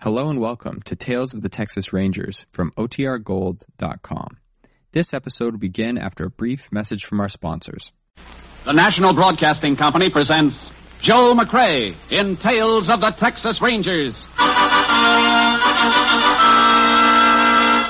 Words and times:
Hello 0.00 0.30
and 0.30 0.38
welcome 0.38 0.80
to 0.82 0.94
Tales 0.94 1.34
of 1.34 1.42
the 1.42 1.48
Texas 1.48 1.92
Rangers 1.92 2.46
from 2.52 2.70
OTRGold.com. 2.76 4.36
This 4.92 5.12
episode 5.12 5.54
will 5.54 5.58
begin 5.58 5.98
after 5.98 6.26
a 6.26 6.30
brief 6.30 6.70
message 6.70 7.04
from 7.04 7.18
our 7.18 7.28
sponsors. 7.28 7.90
The 8.64 8.74
National 8.74 9.12
Broadcasting 9.12 9.74
Company 9.74 10.08
presents 10.08 10.54
Joe 11.02 11.34
McCrea 11.34 11.96
in 12.12 12.36
Tales 12.36 12.88
of 12.88 13.00
the 13.00 13.10
Texas 13.18 13.60
Rangers. 13.60 14.14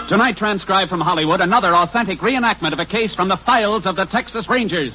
Tonight, 0.08 0.38
transcribed 0.38 0.88
from 0.88 1.02
Hollywood, 1.02 1.42
another 1.42 1.76
authentic 1.76 2.20
reenactment 2.20 2.72
of 2.72 2.78
a 2.78 2.86
case 2.86 3.14
from 3.14 3.28
the 3.28 3.36
files 3.36 3.84
of 3.84 3.96
the 3.96 4.06
Texas 4.06 4.48
Rangers. 4.48 4.94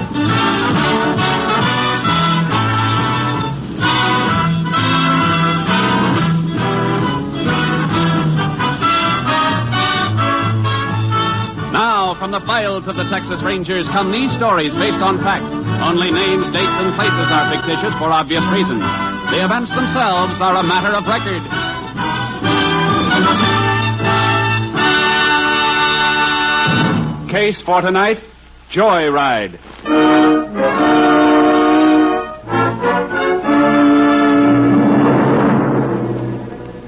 From 12.31 12.39
the 12.39 12.47
files 12.47 12.87
of 12.87 12.95
the 12.95 13.03
Texas 13.11 13.43
Rangers 13.43 13.85
come 13.91 14.11
these 14.11 14.31
stories 14.37 14.71
based 14.75 15.03
on 15.03 15.19
fact. 15.19 15.43
Only 15.83 16.11
names, 16.11 16.45
dates, 16.53 16.71
and 16.79 16.95
places 16.95 17.27
are 17.27 17.51
fictitious 17.51 17.93
for 17.99 18.07
obvious 18.07 18.43
reasons. 18.51 18.79
The 19.31 19.43
events 19.43 19.71
themselves 19.71 20.39
are 20.39 20.55
a 20.55 20.63
matter 20.63 20.95
of 20.95 21.05
record. 21.07 21.43
Case 27.29 27.59
for 27.65 27.81
tonight 27.81 28.19
Joyride. 28.71 29.59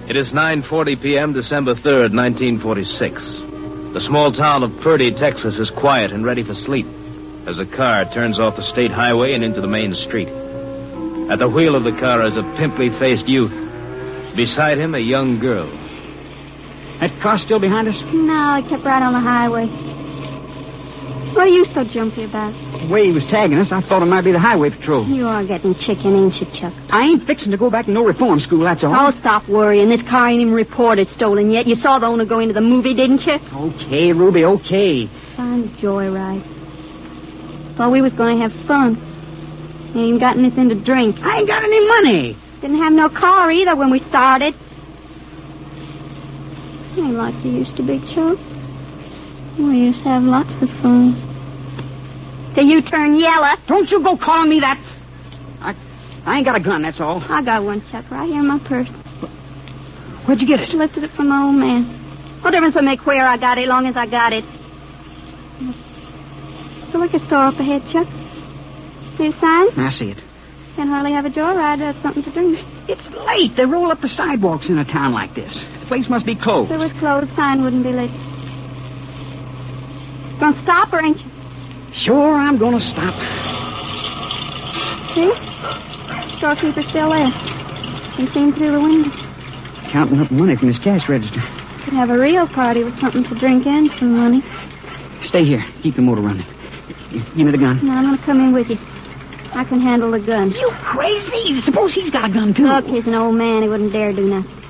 It 0.08 0.16
is 0.16 0.28
9:40 0.28 1.02
p.m., 1.02 1.34
December 1.34 1.74
3rd, 1.74 2.14
1946. 2.16 3.43
The 3.94 4.02
small 4.08 4.32
town 4.32 4.64
of 4.64 4.82
Purdy, 4.82 5.12
Texas 5.12 5.54
is 5.60 5.70
quiet 5.70 6.12
and 6.12 6.26
ready 6.26 6.42
for 6.42 6.56
sleep 6.56 6.88
as 7.46 7.60
a 7.60 7.66
car 7.66 8.06
turns 8.06 8.40
off 8.40 8.56
the 8.56 8.68
state 8.72 8.90
highway 8.90 9.34
and 9.34 9.44
into 9.44 9.62
the 9.62 9.68
main 9.68 9.94
street. 9.94 10.30
At 11.30 11.38
the 11.38 11.48
wheel 11.48 11.76
of 11.76 11.84
the 11.84 11.92
car 11.92 12.26
is 12.26 12.36
a 12.36 12.42
pimply-faced 12.58 13.28
youth. 13.28 13.54
Beside 14.36 14.80
him, 14.80 14.96
a 14.96 15.00
young 15.00 15.38
girl. 15.38 15.68
That 17.02 17.20
car 17.22 17.38
still 17.38 17.60
behind 17.60 17.88
us? 17.88 17.96
No, 18.12 18.56
it 18.58 18.68
kept 18.68 18.84
right 18.84 19.04
on 19.04 19.14
the 19.14 19.20
highway. 19.20 19.93
What 21.34 21.48
are 21.48 21.50
you 21.50 21.66
so 21.74 21.84
jumpy 21.84 22.26
about? 22.26 22.54
The 22.54 22.88
way 22.88 23.06
he 23.06 23.12
was 23.12 23.24
tagging 23.26 23.58
us, 23.58 23.72
I 23.72 23.82
thought 23.82 24.04
it 24.04 24.06
might 24.06 24.24
be 24.24 24.32
the 24.32 24.40
highway 24.40 24.70
patrol. 24.70 25.04
You 25.08 25.28
are 25.28 25.44
getting 25.44 25.74
chicken, 25.74 26.16
ain't 26.16 26.36
you, 26.36 26.46
Chuck? 26.60 26.72
I 26.92 27.08
ain't 27.08 27.26
fixing 27.26 27.50
to 27.50 27.58
go 27.58 27.72
back 27.72 27.86
to 27.86 27.92
no 27.92 28.04
reform 28.06 28.40
school, 28.40 28.60
that's 28.60 28.84
all. 28.84 28.94
Oh, 28.96 29.12
stop 29.20 29.48
worrying. 29.48 29.90
This 29.90 30.08
car 30.08 30.30
ain't 30.30 30.42
even 30.42 30.54
reported 30.54 31.08
stolen 31.16 31.50
yet. 31.50 31.66
You 31.66 31.76
saw 31.76 31.98
the 31.98 32.06
owner 32.06 32.26
go 32.26 32.40
into 32.40 32.54
the 32.54 32.62
movie, 32.62 32.94
didn't 32.94 33.26
you? 33.26 33.40
Okay, 33.52 34.14
Ruby, 34.14 34.46
okay. 34.46 35.08
Fine 35.36 35.70
joyride. 35.70 36.44
Thought 37.78 37.92
we 37.92 38.02
was 38.02 38.14
going 38.14 38.38
to 38.38 38.44
have 38.44 38.54
fun. 38.68 38.96
You 39.96 40.02
ain't 40.02 40.20
got 40.20 40.38
anything 40.38 40.70
to 40.70 40.76
drink. 40.76 41.18
I 41.24 41.40
ain't 41.40 41.48
got 41.48 41.64
any 41.64 41.88
money. 41.88 42.38
Didn't 42.62 42.78
have 42.78 42.94
no 42.94 43.10
car 43.10 43.50
either 43.50 43.76
when 43.76 43.90
we 43.90 44.00
started. 44.02 44.54
Ain't 46.96 47.14
like 47.14 47.44
you 47.44 47.52
used 47.52 47.76
to 47.78 47.84
be, 47.84 48.00
Chuck. 48.14 48.38
We 49.58 49.78
used 49.80 50.00
to 50.04 50.10
have 50.10 50.24
lots 50.24 50.50
of 50.62 50.70
fun. 50.82 51.16
Till 52.56 52.66
you 52.66 52.82
turn 52.82 53.16
yellow. 53.16 53.56
Don't 53.68 53.90
you 53.90 54.02
go 54.02 54.18
calling 54.18 54.50
me 54.50 54.60
that. 54.62 54.80
I, 55.62 55.76
I 56.26 56.38
ain't 56.38 56.46
got 56.46 56.56
a 56.56 56.60
gun, 56.60 56.82
that's 56.82 57.00
all. 57.00 57.24
I 57.28 57.42
got 57.44 57.64
one, 57.64 57.82
Chuck, 57.90 58.10
right 58.12 58.28
here 58.28 58.40
in 58.40 58.48
my 58.48 58.60
purse. 58.60 58.88
Where'd 60.26 60.40
you 60.40 60.48
get 60.48 60.62
it? 60.62 60.70
I 60.70 60.74
lifted 60.74 61.04
it 61.04 61.12
from 61.12 61.28
my 61.30 61.44
old 61.44 61.56
man. 61.56 61.84
What 62.42 62.52
difference 62.52 62.76
does 62.76 62.84
it 62.84 62.86
make 62.86 63.06
where 63.06 63.26
I 63.26 63.38
got 63.38 63.58
it, 63.58 63.68
long 63.68 63.88
as 63.88 63.96
I 63.96 64.06
got 64.06 64.34
it? 64.34 64.46
The 66.92 66.98
liquor 66.98 67.20
store 67.20 67.48
up 67.48 67.60
ahead, 67.60 67.82
Chuck. 67.92 68.08
See 69.18 69.30
the 69.30 69.40
sign? 69.40 69.80
I 69.80 69.96
see 69.98 70.12
it. 70.12 70.20
Can't 70.76 70.90
hardly 70.90 71.14
have 71.14 71.26
a 71.26 71.30
joyride 71.30 71.86
without 71.86 72.02
something 72.02 72.24
to 72.24 72.32
drink. 72.32 72.60
It's 72.88 73.10
late. 73.12 73.56
They 73.56 73.66
roll 73.66 73.92
up 73.92 74.02
the 74.02 74.10
sidewalks 74.10 74.66
in 74.68 74.80
a 74.80 74.86
town 74.86 75.14
like 75.14 75.34
this. 75.36 75.54
The 75.82 75.86
place 75.86 76.10
must 76.10 76.26
be 76.26 76.36
closed. 76.36 76.72
If 76.72 76.76
it 76.76 76.80
was 76.80 76.92
closed, 76.94 77.34
sign 77.36 77.64
wouldn't 77.64 77.84
be 77.84 77.92
lit. 77.92 78.10
Gonna 80.44 80.62
stop 80.62 80.92
or 80.92 81.02
ain't 81.02 81.18
you? 81.18 81.32
Sure, 82.04 82.36
I'm 82.36 82.58
gonna 82.58 82.82
stop. 82.92 83.16
See? 85.16 85.32
Storekeeper's 86.38 86.90
still 86.90 87.12
there. 87.12 87.32
Can 88.18 88.28
see 88.34 88.40
him 88.42 88.52
through 88.52 88.74
the 88.74 88.80
window. 88.82 89.10
Counting 89.90 90.20
up 90.20 90.30
money 90.32 90.58
from 90.58 90.68
his 90.68 90.84
cash 90.84 91.08
register. 91.08 91.40
Could 91.86 91.94
have 91.94 92.10
a 92.10 92.20
real 92.20 92.46
party 92.46 92.84
with 92.84 93.00
something 93.00 93.24
to 93.24 93.36
drink 93.36 93.66
and 93.66 93.90
some 93.92 94.18
money. 94.18 94.44
Stay 95.28 95.46
here. 95.46 95.64
Keep 95.82 95.96
the 95.96 96.02
motor 96.02 96.20
running. 96.20 96.46
Give 97.14 97.38
me 97.38 97.52
the 97.54 97.58
gun. 97.58 97.80
No, 97.82 97.94
I'm 97.94 98.04
gonna 98.04 98.18
come 98.18 98.42
in 98.42 98.52
with 98.52 98.70
you. 98.70 98.78
I 99.54 99.64
can 99.64 99.80
handle 99.80 100.12
the 100.12 100.20
gun. 100.20 100.52
You 100.52 100.70
crazy? 100.72 101.62
Suppose 101.62 101.94
he's 101.94 102.12
got 102.12 102.32
a 102.32 102.34
gun, 102.34 102.54
too. 102.54 102.66
Look, 102.66 102.86
he's 102.88 103.08
an 103.08 103.16
old 103.16 103.36
man. 103.36 103.62
He 103.62 103.70
wouldn't 103.70 103.94
dare 103.94 104.12
do 104.12 104.28
nothing. 104.28 104.63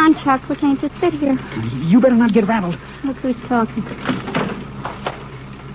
Come 0.00 0.14
on, 0.14 0.24
Chuck. 0.24 0.48
We 0.48 0.56
can't 0.56 0.80
just 0.80 0.98
sit 0.98 1.12
here. 1.12 1.38
You 1.74 2.00
better 2.00 2.14
not 2.14 2.32
get 2.32 2.48
rattled. 2.48 2.78
Look 3.04 3.18
who's 3.18 3.36
talking. 3.46 3.82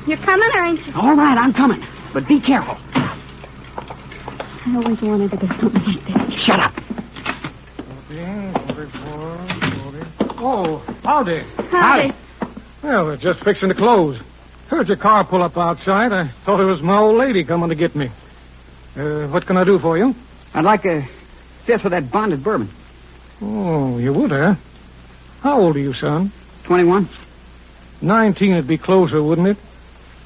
You're 0.07 0.17
coming 0.17 0.49
or 0.55 0.63
ain't 0.63 0.87
you? 0.87 0.93
All 0.95 1.15
right, 1.15 1.37
I'm 1.37 1.53
coming. 1.53 1.85
But 2.11 2.27
be 2.27 2.39
careful. 2.39 2.75
I 2.95 4.75
always 4.77 4.99
wanted 4.99 5.29
to 5.29 5.37
do 5.37 5.45
something 5.45 5.83
like 5.83 6.27
this. 6.27 6.39
Shut 6.43 6.59
up. 6.59 6.73
Oh, 10.39 10.77
howdy. 11.03 11.43
Howdy. 11.69 12.13
Well, 12.81 13.05
we're 13.05 13.17
just 13.17 13.43
fixing 13.43 13.69
to 13.69 13.75
close. 13.75 14.19
Heard 14.69 14.87
your 14.87 14.97
car 14.97 15.23
pull 15.23 15.43
up 15.43 15.55
outside. 15.55 16.11
I 16.11 16.29
thought 16.45 16.59
it 16.61 16.65
was 16.65 16.81
my 16.81 16.97
old 16.97 17.17
lady 17.17 17.43
coming 17.43 17.69
to 17.69 17.75
get 17.75 17.95
me. 17.95 18.09
Uh, 18.97 19.27
what 19.27 19.45
can 19.45 19.55
I 19.55 19.63
do 19.63 19.77
for 19.77 19.99
you? 19.99 20.15
I'd 20.55 20.65
like 20.65 20.83
a 20.85 21.07
fifth 21.65 21.85
of 21.85 21.91
that 21.91 22.09
bonded 22.09 22.43
bourbon. 22.43 22.71
Oh, 23.41 23.97
you 23.97 24.13
would, 24.13 24.31
huh? 24.31 24.55
How 25.41 25.59
old 25.59 25.75
are 25.75 25.79
you, 25.79 25.93
son? 25.93 26.31
21. 26.63 27.07
Nineteen 28.01 28.55
would 28.55 28.67
be 28.67 28.77
closer, 28.77 29.21
wouldn't 29.21 29.47
it? 29.47 29.57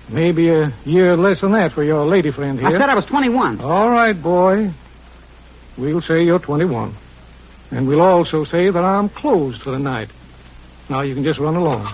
Maybe 0.10 0.50
a 0.50 0.74
year 0.86 1.16
less 1.16 1.42
than 1.42 1.52
that 1.52 1.72
for 1.74 1.84
your 1.84 2.06
lady 2.06 2.32
friend 2.32 2.60
here. 2.60 2.68
I 2.68 2.72
said 2.72 2.90
I 2.90 2.96
was 2.96 3.06
21. 3.06 3.62
All 3.62 3.90
right, 3.90 4.20
boy. 4.20 4.72
We'll 5.78 6.02
say 6.02 6.24
you're 6.24 6.40
21. 6.40 6.96
And 7.72 7.88
we'll 7.88 8.02
also 8.02 8.44
say 8.46 8.70
that 8.70 8.84
I'm 8.84 9.10
closed 9.10 9.62
for 9.62 9.72
the 9.72 9.80
night. 9.80 10.10
Now 10.90 11.02
you 11.02 11.14
can 11.14 11.24
just 11.24 11.40
run 11.40 11.56
along. 11.56 11.94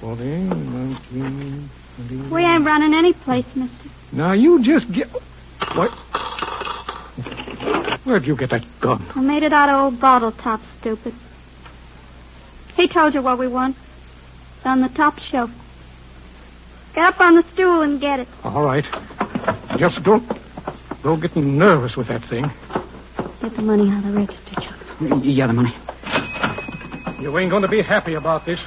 40, 0.00 0.24
19, 0.24 1.70
20. 2.08 2.28
We 2.30 2.42
ain't 2.44 2.64
running 2.64 2.94
any 2.94 3.12
place, 3.12 3.44
mister. 3.54 3.88
Now 4.12 4.32
you 4.32 4.62
just 4.62 4.90
get. 4.90 5.08
What? 5.74 5.92
Where'd 8.04 8.26
you 8.26 8.34
get 8.36 8.50
that 8.50 8.64
gun? 8.80 9.04
I 9.14 9.20
made 9.20 9.42
it 9.42 9.52
out 9.52 9.68
of 9.68 9.80
old 9.80 10.00
bottle 10.00 10.32
top, 10.32 10.60
stupid. 10.80 11.14
He 12.76 12.88
told 12.88 13.14
you 13.14 13.22
what 13.22 13.38
we 13.38 13.46
want. 13.46 13.76
It's 14.56 14.66
on 14.66 14.80
the 14.80 14.88
top 14.88 15.20
shelf. 15.20 15.50
Get 16.94 17.04
up 17.04 17.20
on 17.20 17.36
the 17.36 17.42
stool 17.52 17.82
and 17.82 18.00
get 18.00 18.20
it. 18.20 18.28
All 18.44 18.62
right. 18.62 18.84
Just 19.76 20.02
don't. 20.02 20.30
Don't 21.02 21.20
get 21.20 21.36
nervous 21.36 21.96
with 21.96 22.08
that 22.08 22.24
thing. 22.24 22.50
Get 23.40 23.56
the 23.56 23.62
money 23.62 23.90
out 23.90 24.04
of 24.04 24.12
the 24.12 24.18
register, 24.18 24.60
Chuck. 24.60 24.76
Yeah, 25.22 25.46
the 25.46 25.52
money. 25.52 25.74
You 27.20 27.36
ain't 27.38 27.50
going 27.50 27.62
to 27.62 27.68
be 27.68 27.82
happy 27.82 28.14
about 28.14 28.44
this 28.44 28.60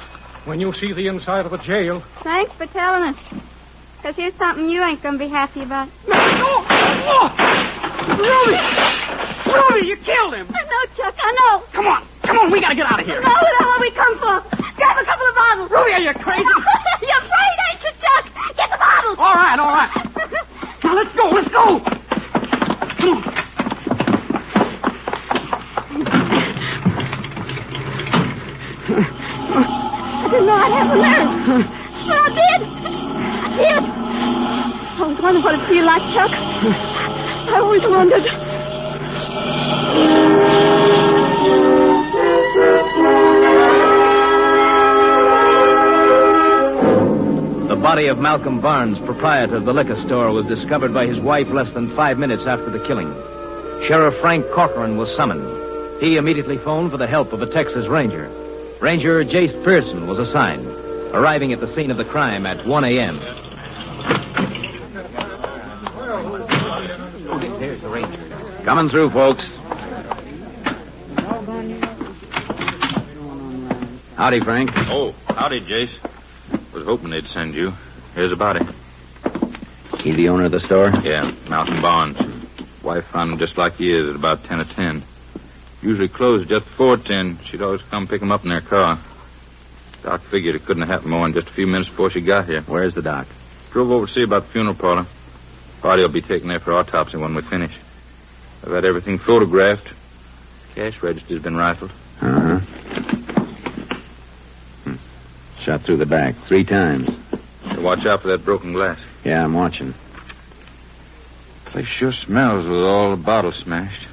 when 0.44 0.60
you 0.60 0.72
see 0.74 0.92
the 0.92 1.08
inside 1.08 1.44
of 1.44 1.50
the 1.50 1.58
jail. 1.58 2.00
Thanks 2.22 2.52
for 2.52 2.66
telling 2.66 3.14
us. 3.14 3.16
Because 3.96 4.16
here's 4.16 4.34
something 4.34 4.68
you 4.68 4.82
ain't 4.82 5.02
going 5.02 5.14
to 5.14 5.18
be 5.18 5.28
happy 5.28 5.62
about. 5.62 5.88
Ruby! 8.18 9.25
Ruby, 9.46 9.86
you 9.86 9.96
killed 9.96 10.34
him! 10.34 10.46
I 10.50 10.62
know, 10.62 10.82
Chuck, 10.96 11.14
I 11.22 11.32
know. 11.32 11.62
Come 11.72 11.86
on. 11.86 12.06
Come 12.22 12.38
on, 12.38 12.50
we 12.50 12.60
gotta 12.60 12.74
get 12.74 12.90
out 12.90 13.00
of 13.00 13.06
here. 13.06 13.20
No, 13.20 13.30
that's 13.30 13.64
what 13.64 13.80
we 13.80 13.90
come 13.92 14.18
for. 14.18 14.42
Grab 14.74 14.98
a 14.98 15.04
couple 15.04 15.26
of 15.26 15.34
bottles. 15.34 15.70
Ruby, 15.70 15.92
are 15.92 16.00
you 16.00 16.12
crazy? 16.14 16.42
You're 17.02 17.22
afraid, 17.22 17.56
ain't 17.70 17.82
you, 17.82 17.92
Chuck? 18.02 18.24
Get 18.56 18.70
the 18.70 18.78
bottles. 18.78 19.18
All 19.18 19.34
right, 19.34 19.58
all 19.58 19.72
right. 19.72 19.90
Now 20.84 20.94
let's 20.94 21.14
go, 21.16 21.28
let's 21.30 21.48
go. 21.48 21.80
Come 21.80 23.08
on. 23.10 23.36
I 28.88 30.28
didn't 30.30 30.46
know 30.46 30.54
I'd 30.54 30.72
have 30.72 30.88
the 30.88 30.96
nerve. 31.02 31.66
But 32.06 32.18
I 32.18 32.28
did. 32.36 32.86
wonder 35.26 35.40
what 35.40 35.54
it'd 35.54 35.68
feel 35.68 35.84
like, 35.84 36.02
Chuck. 36.14 36.30
I 36.30 37.58
always 37.58 37.82
wondered. 37.82 38.45
Body 47.96 48.08
of 48.08 48.18
Malcolm 48.18 48.60
Barnes, 48.60 48.98
proprietor 49.06 49.56
of 49.56 49.64
the 49.64 49.72
liquor 49.72 49.98
store, 50.04 50.30
was 50.30 50.44
discovered 50.44 50.92
by 50.92 51.06
his 51.06 51.18
wife 51.18 51.48
less 51.48 51.72
than 51.72 51.96
five 51.96 52.18
minutes 52.18 52.42
after 52.46 52.68
the 52.68 52.78
killing. 52.86 53.10
Sheriff 53.88 54.20
Frank 54.20 54.44
Corcoran 54.50 54.98
was 54.98 55.08
summoned. 55.16 56.02
He 56.02 56.18
immediately 56.18 56.58
phoned 56.58 56.90
for 56.90 56.98
the 56.98 57.06
help 57.06 57.32
of 57.32 57.40
a 57.40 57.46
Texas 57.46 57.88
Ranger. 57.88 58.28
Ranger 58.82 59.24
Jace 59.24 59.64
Pearson 59.64 60.06
was 60.06 60.18
assigned, 60.18 60.66
arriving 61.14 61.54
at 61.54 61.60
the 61.60 61.74
scene 61.74 61.90
of 61.90 61.96
the 61.96 62.04
crime 62.04 62.44
at 62.44 62.66
1 62.66 62.84
a.m. 62.84 63.18
There's 67.58 67.80
the 67.80 67.88
Ranger. 67.88 68.62
Coming 68.66 68.90
through, 68.90 69.08
folks. 69.08 69.44
Howdy, 74.18 74.40
Frank. 74.40 74.70
Oh, 74.90 75.14
howdy, 75.28 75.62
Jace. 75.62 75.98
Was 76.74 76.84
hoping 76.84 77.08
they'd 77.08 77.26
send 77.32 77.54
you. 77.54 77.72
Here's 78.16 78.32
a 78.32 78.36
body. 78.36 78.64
He 80.00 80.12
the 80.12 80.30
owner 80.30 80.46
of 80.46 80.52
the 80.52 80.60
store? 80.60 80.90
Yeah, 81.04 81.32
Malcolm 81.50 81.82
Barnes. 81.82 82.16
Wife 82.82 83.04
found 83.08 83.32
him 83.32 83.38
just 83.38 83.58
like 83.58 83.76
he 83.76 83.92
is 83.92 84.08
at 84.08 84.16
about 84.16 84.42
10 84.44 84.58
or 84.58 84.64
10. 84.64 85.02
Usually 85.82 86.08
closed 86.08 86.48
just 86.48 86.64
before 86.64 86.96
10. 86.96 87.40
She'd 87.44 87.60
always 87.60 87.82
come 87.82 88.06
pick 88.06 88.22
him 88.22 88.32
up 88.32 88.42
in 88.42 88.48
their 88.48 88.62
car. 88.62 88.98
Doc 90.02 90.22
figured 90.22 90.54
it 90.54 90.64
couldn't 90.64 90.84
have 90.84 90.90
happened 90.90 91.10
more 91.10 91.28
than 91.28 91.34
just 91.34 91.48
a 91.48 91.52
few 91.52 91.66
minutes 91.66 91.90
before 91.90 92.10
she 92.10 92.22
got 92.22 92.46
here. 92.46 92.62
Where's 92.62 92.94
the 92.94 93.02
doc? 93.02 93.26
Drove 93.70 93.90
over 93.90 94.06
to 94.06 94.12
see 94.14 94.22
about 94.22 94.44
the 94.44 94.48
funeral 94.48 94.76
parlor. 94.76 95.06
Body 95.82 96.00
will 96.00 96.08
be 96.08 96.22
taken 96.22 96.48
there 96.48 96.58
for 96.58 96.72
autopsy 96.72 97.18
when 97.18 97.34
we 97.34 97.42
finish. 97.42 97.76
I've 98.64 98.72
had 98.72 98.86
everything 98.86 99.18
photographed. 99.18 99.90
Cash 100.74 101.02
register's 101.02 101.42
been 101.42 101.56
rifled. 101.56 101.92
Uh 102.22 102.40
huh. 102.40 102.58
Hmm. 104.84 104.94
Shot 105.62 105.82
through 105.82 105.98
the 105.98 106.06
back 106.06 106.34
three 106.46 106.64
times. 106.64 107.10
So 107.86 107.90
watch 107.90 108.04
out 108.04 108.22
for 108.22 108.28
that 108.32 108.44
broken 108.44 108.72
glass. 108.72 108.98
Yeah, 109.22 109.44
I'm 109.44 109.54
watching. 109.54 109.94
Place 111.66 111.86
sure 111.86 112.12
smells 112.12 112.66
with 112.66 112.82
all 112.82 113.14
the 113.14 113.22
bottles 113.22 113.54
smashed. 113.62 114.08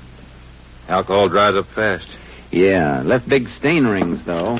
Alcohol 0.87 1.27
dries 1.27 1.55
up 1.55 1.65
fast. 1.65 2.07
Yeah, 2.51 3.01
left 3.01 3.27
big 3.27 3.49
stain 3.57 3.85
rings, 3.85 4.23
though. 4.25 4.59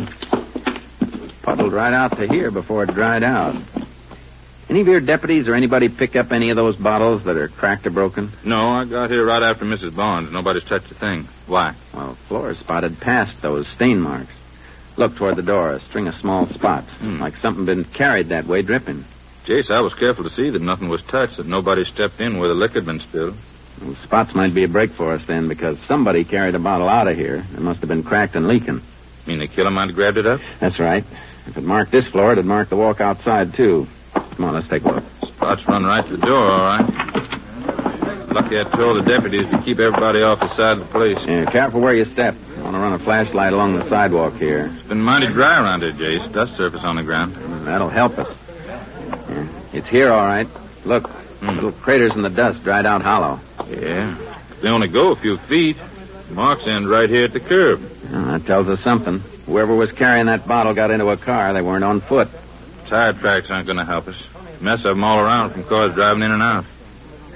Puddled 1.44 1.74
right 1.74 1.94
out 1.94 2.18
to 2.18 2.28
here 2.28 2.50
before 2.50 2.86
it 2.86 2.96
dried 2.96 3.22
out. 3.22 3.56
Any 4.68 4.82
of 4.82 4.88
your 4.88 5.00
deputies 5.00 5.48
or 5.48 5.54
anybody 5.54 5.90
pick 5.90 6.16
up 6.16 6.32
any 6.32 6.50
of 6.50 6.56
those 6.56 6.76
bottles 6.76 7.26
that 7.26 7.38
are 7.38 7.50
cracked 7.50 7.86
or 7.86 7.92
broken? 7.92 8.32
No, 8.44 8.70
I 8.70 8.86
got 8.86 9.12
here 9.12 9.24
right 9.24 9.44
after 9.44 9.64
Mrs. 9.64 9.96
Barnes. 9.96 10.32
Nobody's 10.32 10.64
touched 10.64 10.90
a 10.90 10.96
thing. 10.96 11.28
Why? 11.46 11.76
Well, 11.94 12.16
floor 12.28 12.56
spotted 12.56 13.00
past 13.00 13.40
those 13.44 13.68
stain 13.76 14.02
marks. 14.02 14.34
Look 14.96 15.16
toward 15.16 15.36
the 15.36 15.42
door, 15.44 15.72
a 15.72 15.80
string 15.82 16.08
of 16.08 16.16
small 16.18 16.46
spots, 16.48 16.90
Hmm. 17.02 17.20
like 17.20 17.38
something 17.38 17.66
been 17.66 17.84
carried 17.84 18.30
that 18.30 18.46
way, 18.46 18.62
dripping. 18.62 19.06
Jace, 19.46 19.72
I 19.72 19.82
was 19.82 19.94
careful 19.96 20.24
to 20.24 20.30
see 20.30 20.50
that 20.52 20.62
nothing 20.62 20.88
was 20.88 21.02
touched, 21.04 21.38
that 21.38 21.48
nobody 21.48 21.84
stepped 21.86 22.22
in 22.22 22.38
where 22.38 22.48
the 22.48 22.54
liquor 22.54 22.76
had 22.80 22.86
been 22.86 23.00
spilled. 23.00 23.36
Well, 23.84 23.96
spots 24.04 24.36
might 24.36 24.54
be 24.54 24.64
a 24.64 24.68
break 24.68 24.92
for 24.92 25.12
us 25.14 25.22
then, 25.26 25.48
because 25.48 25.78
somebody 25.88 26.24
carried 26.24 26.56
a 26.56 26.60
bottle 26.60 26.88
out 26.88 27.10
of 27.10 27.18
here. 27.18 27.44
It 27.54 27.60
must 27.60 27.80
have 27.82 27.90
been 27.90 28.04
cracked 28.04 28.36
and 28.36 28.48
leaking. 28.48 28.82
Mean 29.26 29.40
the 29.40 29.48
killer 29.48 29.72
might 29.72 29.88
have 29.88 29.96
grabbed 29.96 30.18
it 30.18 30.26
up? 30.28 30.42
That's 30.60 30.80
right. 30.80 31.04
If 31.48 31.58
it 31.58 31.64
marked 31.64 31.92
this 31.92 32.08
floor, 32.08 32.32
it'd 32.32 32.46
mark 32.46 32.70
the 32.70 32.76
walk 32.78 33.02
outside, 33.02 33.54
too. 33.54 33.88
Come 34.14 34.46
on, 34.46 34.54
let's 34.54 34.68
take 34.70 34.84
a 34.86 34.90
look. 34.90 35.04
Spots 35.28 35.68
run 35.68 35.84
right 35.84 36.06
to 36.08 36.16
the 36.18 36.26
door, 36.26 36.50
all 36.52 36.64
right. 36.66 37.33
Lucky 38.34 38.58
I 38.58 38.64
told 38.64 38.98
the 38.98 39.04
deputies 39.04 39.48
to 39.52 39.62
keep 39.62 39.80
everybody 39.80 40.24
off 40.24 40.40
the 40.40 40.50
side 40.56 40.80
of 40.80 40.88
the 40.88 40.92
place. 40.92 41.18
Yeah, 41.28 41.46
careful 41.52 41.82
where 41.82 41.94
you 41.94 42.06
step. 42.06 42.36
I 42.58 42.62
want 42.62 42.76
to 42.76 42.82
run 42.82 42.94
a 42.94 42.98
flashlight 42.98 43.54
along 43.54 43.74
the 43.74 43.88
sidewalk 43.88 44.38
here. 44.38 44.72
It's 44.74 44.88
been 44.88 45.04
mighty 45.04 45.28
dry 45.28 45.60
around 45.60 45.84
here, 45.84 45.92
Jace. 45.92 46.34
Dust 46.34 46.58
surface 46.58 46.82
on 46.84 46.96
the 46.96 47.04
ground. 47.04 47.36
Mm, 47.36 47.66
that'll 47.66 47.92
help 47.92 48.18
us. 48.18 48.36
Yeah, 49.30 49.48
it's 49.74 49.88
here, 49.88 50.12
all 50.12 50.26
right. 50.26 50.48
Look, 50.84 51.08
hmm. 51.08 51.50
little 51.50 51.72
craters 51.74 52.16
in 52.16 52.24
the 52.24 52.32
dust, 52.32 52.64
dried 52.64 52.88
out 52.88 53.04
hollow. 53.04 53.40
Yeah. 53.70 54.18
They 54.64 54.70
only 54.70 54.88
go 54.88 55.12
a 55.12 55.16
few 55.16 55.38
feet. 55.38 55.78
Marks 56.32 56.64
end 56.66 56.90
right 56.90 57.12
here 57.12 57.26
at 57.26 57.34
the 57.34 57.40
curb. 57.40 57.82
Well, 58.12 58.26
that 58.26 58.48
tells 58.48 58.68
us 58.68 58.82
something. 58.82 59.20
Whoever 59.46 59.76
was 59.76 59.92
carrying 59.92 60.26
that 60.26 60.48
bottle 60.48 60.74
got 60.74 60.90
into 60.90 61.08
a 61.08 61.18
car. 61.18 61.54
They 61.54 61.62
weren't 61.62 61.84
on 61.84 62.02
foot. 62.02 62.30
Tire 62.88 63.14
tracks 63.14 63.52
aren't 63.52 63.68
going 63.68 63.78
to 63.78 63.86
help 63.86 64.08
us. 64.08 64.16
Mess 64.60 64.80
of 64.80 64.96
them 64.96 65.04
all 65.04 65.20
around 65.20 65.52
from 65.52 65.66
cars 65.66 65.94
driving 65.94 66.24
in 66.24 66.32
and 66.32 66.42
out. 66.42 66.66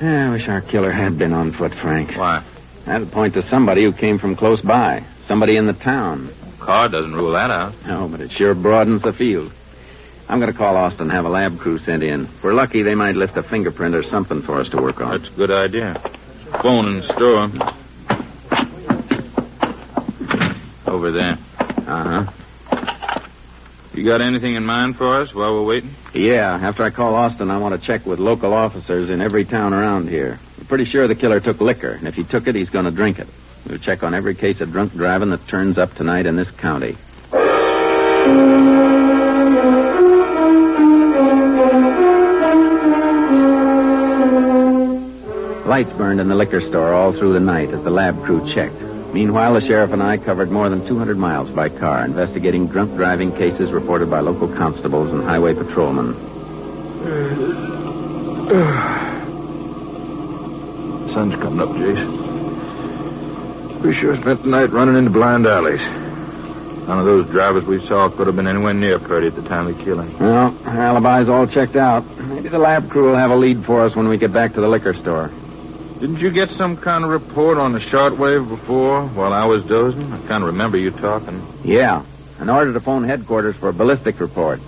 Yeah, 0.02 0.28
I 0.28 0.32
wish 0.32 0.48
our 0.48 0.62
killer 0.62 0.92
had 0.92 1.18
been 1.18 1.34
on 1.34 1.52
foot, 1.54 1.74
Frank. 1.76 2.12
Why? 2.16 2.44
That'd 2.86 3.12
point 3.12 3.34
to 3.34 3.48
somebody 3.50 3.84
who 3.84 3.92
came 3.92 4.20
from 4.20 4.36
close 4.36 4.62
by. 4.62 5.04
Somebody 5.28 5.58
in 5.58 5.66
the 5.66 5.74
town. 5.74 6.30
Car 6.60 6.88
doesn't 6.88 7.14
rule 7.14 7.32
that 7.34 7.50
out. 7.50 7.74
No, 7.86 8.08
but 8.08 8.22
it 8.22 8.32
sure 8.32 8.54
broadens 8.54 9.02
the 9.02 9.12
field. 9.12 9.52
I'm 10.30 10.40
going 10.40 10.52
to 10.52 10.58
call 10.58 10.76
Austin 10.78 11.04
and 11.04 11.12
have 11.12 11.26
a 11.26 11.30
lab 11.30 11.58
crew 11.60 11.80
sent 11.80 12.04
in. 12.04 12.26
If 12.26 12.44
we're 12.44 12.54
lucky, 12.54 12.84
they 12.84 12.96
might 12.96 13.16
lift 13.16 13.38
a 13.38 13.44
fingerprint 13.44 13.96
or 13.96 14.04
something 14.04 14.42
for 14.42 14.60
us 14.60 14.70
to 14.70 14.78
work 14.78 15.02
on. 15.02 15.12
That's 15.22 15.34
a 15.34 15.38
good 15.38 15.52
idea. 15.52 15.94
Phone 16.62 16.88
in 16.88 17.00
the 17.00 17.14
store. 17.14 17.50
Over 20.94 21.12
there. 21.12 21.38
Uh 21.60 22.24
huh. 22.24 22.32
You 23.98 24.04
got 24.04 24.22
anything 24.22 24.56
in 24.56 24.64
mind 24.64 24.96
for 24.96 25.20
us 25.20 25.34
while 25.34 25.56
we're 25.56 25.64
waiting? 25.66 25.90
Yeah, 26.14 26.54
after 26.54 26.84
I 26.84 26.92
call 26.92 27.16
Austin, 27.16 27.50
I 27.50 27.58
want 27.58 27.82
to 27.82 27.88
check 27.88 28.06
with 28.06 28.20
local 28.20 28.54
officers 28.54 29.10
in 29.10 29.24
every 29.24 29.44
town 29.44 29.74
around 29.74 30.08
here. 30.08 30.38
I'm 30.60 30.68
pretty 30.68 30.86
sure 30.86 31.08
the 31.08 31.16
killer 31.16 31.40
took 31.40 31.60
liquor, 31.60 31.94
and 31.94 32.08
if 32.08 32.14
he 32.14 32.24
took 32.24 32.48
it, 32.48 32.54
he's 32.54 32.70
going 32.70 32.86
to 32.86 32.92
drink 32.92 33.18
it. 33.18 33.28
We'll 33.68 33.80
check 33.80 34.04
on 34.04 34.14
every 34.14 34.36
case 34.36 34.62
of 34.62 34.72
drunk 34.72 34.94
driving 34.94 35.32
that 35.32 35.48
turns 35.48 35.80
up 35.80 35.96
tonight 35.96 36.28
in 36.28 36.36
this 36.36 36.52
county. 36.52 36.96
Lights 45.66 45.94
burned 45.94 46.22
in 46.22 46.28
the 46.28 46.36
liquor 46.36 46.62
store 46.62 46.94
all 46.94 47.14
through 47.14 47.34
the 47.34 47.40
night 47.40 47.72
as 47.72 47.84
the 47.84 47.90
lab 47.90 48.24
crew 48.24 48.48
checked. 48.54 48.97
Meanwhile, 49.18 49.56
the 49.56 49.62
sheriff 49.62 49.92
and 49.94 50.04
I 50.04 50.18
covered 50.18 50.52
more 50.52 50.69
than 50.69 50.86
200 50.86 51.18
miles 51.18 51.50
by 51.50 51.69
car, 51.69 52.06
investigating 52.06 52.68
drunk 52.68 52.96
driving 52.96 53.31
cases 53.31 53.72
reported 53.72 54.12
by 54.12 54.19
local 54.19 54.48
constables 54.48 55.12
and 55.12 55.24
highway 55.24 55.56
patrolmen. 55.56 56.14
Sun's 61.16 61.33
coming 61.42 61.62
up, 61.62 61.76
Jason. 61.78 62.12
We 63.81 63.95
sure 63.95 64.16
spent 64.18 64.44
the 64.44 64.50
night 64.50 64.69
running 64.69 64.97
into 64.97 65.09
blind 65.09 65.47
alleys. 65.47 65.81
None 65.81 67.00
of 67.00 67.06
those 67.06 67.28
drivers 67.28 67.66
we 67.66 67.83
saw 67.88 68.09
could 68.09 68.28
have 68.28 68.36
been 68.36 68.47
anywhere 68.47 68.76
near 68.76 69.00
Purdy 69.00 69.26
at 69.26 69.36
the 69.36 69.42
time 69.42 69.66
of 69.66 69.76
the 69.76 69.83
killing. 69.83 70.16
Well, 70.19 70.56
our 70.64 70.78
alibi's 70.78 71.28
all 71.28 71.47
checked 71.47 71.76
out. 71.76 72.06
Maybe 72.19 72.50
the 72.50 72.59
lab 72.59 72.92
crew 72.92 73.07
will 73.07 73.18
have 73.18 73.31
a 73.31 73.36
lead 73.36 73.66
for 73.66 73.81
us 73.81 73.95
when 73.95 74.09
we 74.09 74.19
get 74.19 74.31
back 74.31 74.54
to 74.54 74.62
the 74.62 74.68
liquor 74.68 74.94
store. 74.94 75.31
Didn't 75.99 76.19
you 76.19 76.30
get 76.30 76.51
some 76.51 76.77
kind 76.77 77.04
of 77.04 77.09
report 77.09 77.57
on 77.57 77.73
the 77.73 77.80
shortwave 77.80 78.47
before 78.47 79.07
while 79.07 79.33
I 79.33 79.45
was 79.45 79.66
dozing? 79.66 80.13
I 80.13 80.19
kind 80.27 80.44
of 80.44 80.49
remember 80.51 80.77
you 80.77 80.92
talking. 80.92 81.42
Yeah. 81.63 82.06
An 82.39 82.51
order 82.51 82.71
to 82.73 82.80
phone 82.80 83.04
headquarters 83.04 83.56
for 83.56 83.69
a 83.69 83.73
ballistic 83.73 84.19
report. 84.19 84.61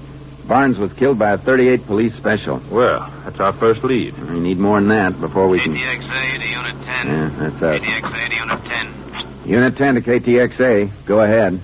Barnes 0.47 0.79
was 0.79 0.91
killed 0.93 1.19
by 1.19 1.33
a 1.33 1.37
38 1.37 1.85
police 1.85 2.15
special. 2.15 2.59
Well, 2.71 3.07
that's 3.23 3.39
our 3.39 3.53
first 3.53 3.83
lead. 3.83 4.17
We 4.17 4.39
need 4.39 4.57
more 4.57 4.79
than 4.79 4.89
that 4.89 5.21
before 5.21 5.47
we 5.47 5.59
can. 5.59 5.75
KTXA 5.75 6.41
to 6.41 6.47
Unit 6.47 6.75
10. 6.83 7.07
Yeah, 7.07 7.29
that's 7.37 7.61
us. 7.61 7.79
KTXA 7.79 8.29
to 8.29 8.35
Unit 8.35 8.65
10. 8.65 9.49
Unit 9.49 9.77
10 9.77 9.95
to 9.95 10.01
KTXA. 10.01 11.05
Go 11.05 11.19
ahead. 11.19 11.61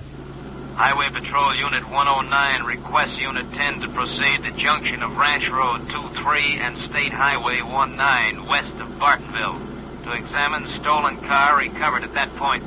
Highway 0.76 1.08
Patrol 1.08 1.56
Unit 1.56 1.88
109 1.88 2.64
requests 2.64 3.16
Unit 3.18 3.50
10 3.50 3.80
to 3.80 3.88
proceed 3.88 4.44
to 4.44 4.50
junction 4.62 5.02
of 5.02 5.16
Ranch 5.16 5.48
Road 5.48 5.88
23 5.88 6.58
and 6.58 6.76
State 6.90 7.14
Highway 7.14 7.60
19 7.60 8.46
west 8.46 8.78
of 8.82 8.88
Bartonville 8.98 9.58
to 10.04 10.12
examine 10.12 10.68
stolen 10.78 11.16
car 11.22 11.56
recovered 11.56 12.02
at 12.02 12.12
that 12.12 12.28
point. 12.36 12.62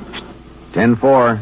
10-4. 0.72 1.40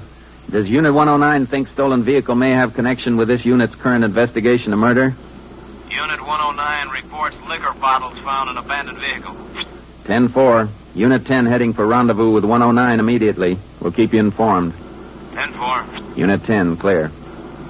Does 0.51 0.67
Unit 0.67 0.93
109 0.93 1.47
think 1.47 1.69
stolen 1.69 2.05
vehicle 2.05 2.35
may 2.35 2.51
have 2.51 2.75
connection 2.75 3.17
with 3.17 3.29
this 3.29 3.47
unit's 3.47 3.75
current 3.75 4.05
investigation 4.05 4.75
of 4.75 4.79
murder? 4.79 5.17
Unit 5.89 6.21
109 6.21 6.89
reports 6.91 7.37
liquor 7.49 7.73
bottles 7.81 8.19
found 8.19 8.51
in 8.51 8.59
abandoned 8.59 8.99
vehicle. 8.99 9.33
10-4. 10.05 10.69
Unit 10.95 11.25
10 11.25 11.47
heading 11.47 11.73
for 11.73 11.87
rendezvous 11.87 12.31
with 12.31 12.45
109 12.45 13.01
immediately. 13.01 13.59
We'll 13.81 13.93
keep 13.93 14.13
you 14.13 14.21
informed. 14.21 14.75
10-4. 15.39 16.17
Unit 16.17 16.45
10, 16.45 16.77
clear. 16.79 17.13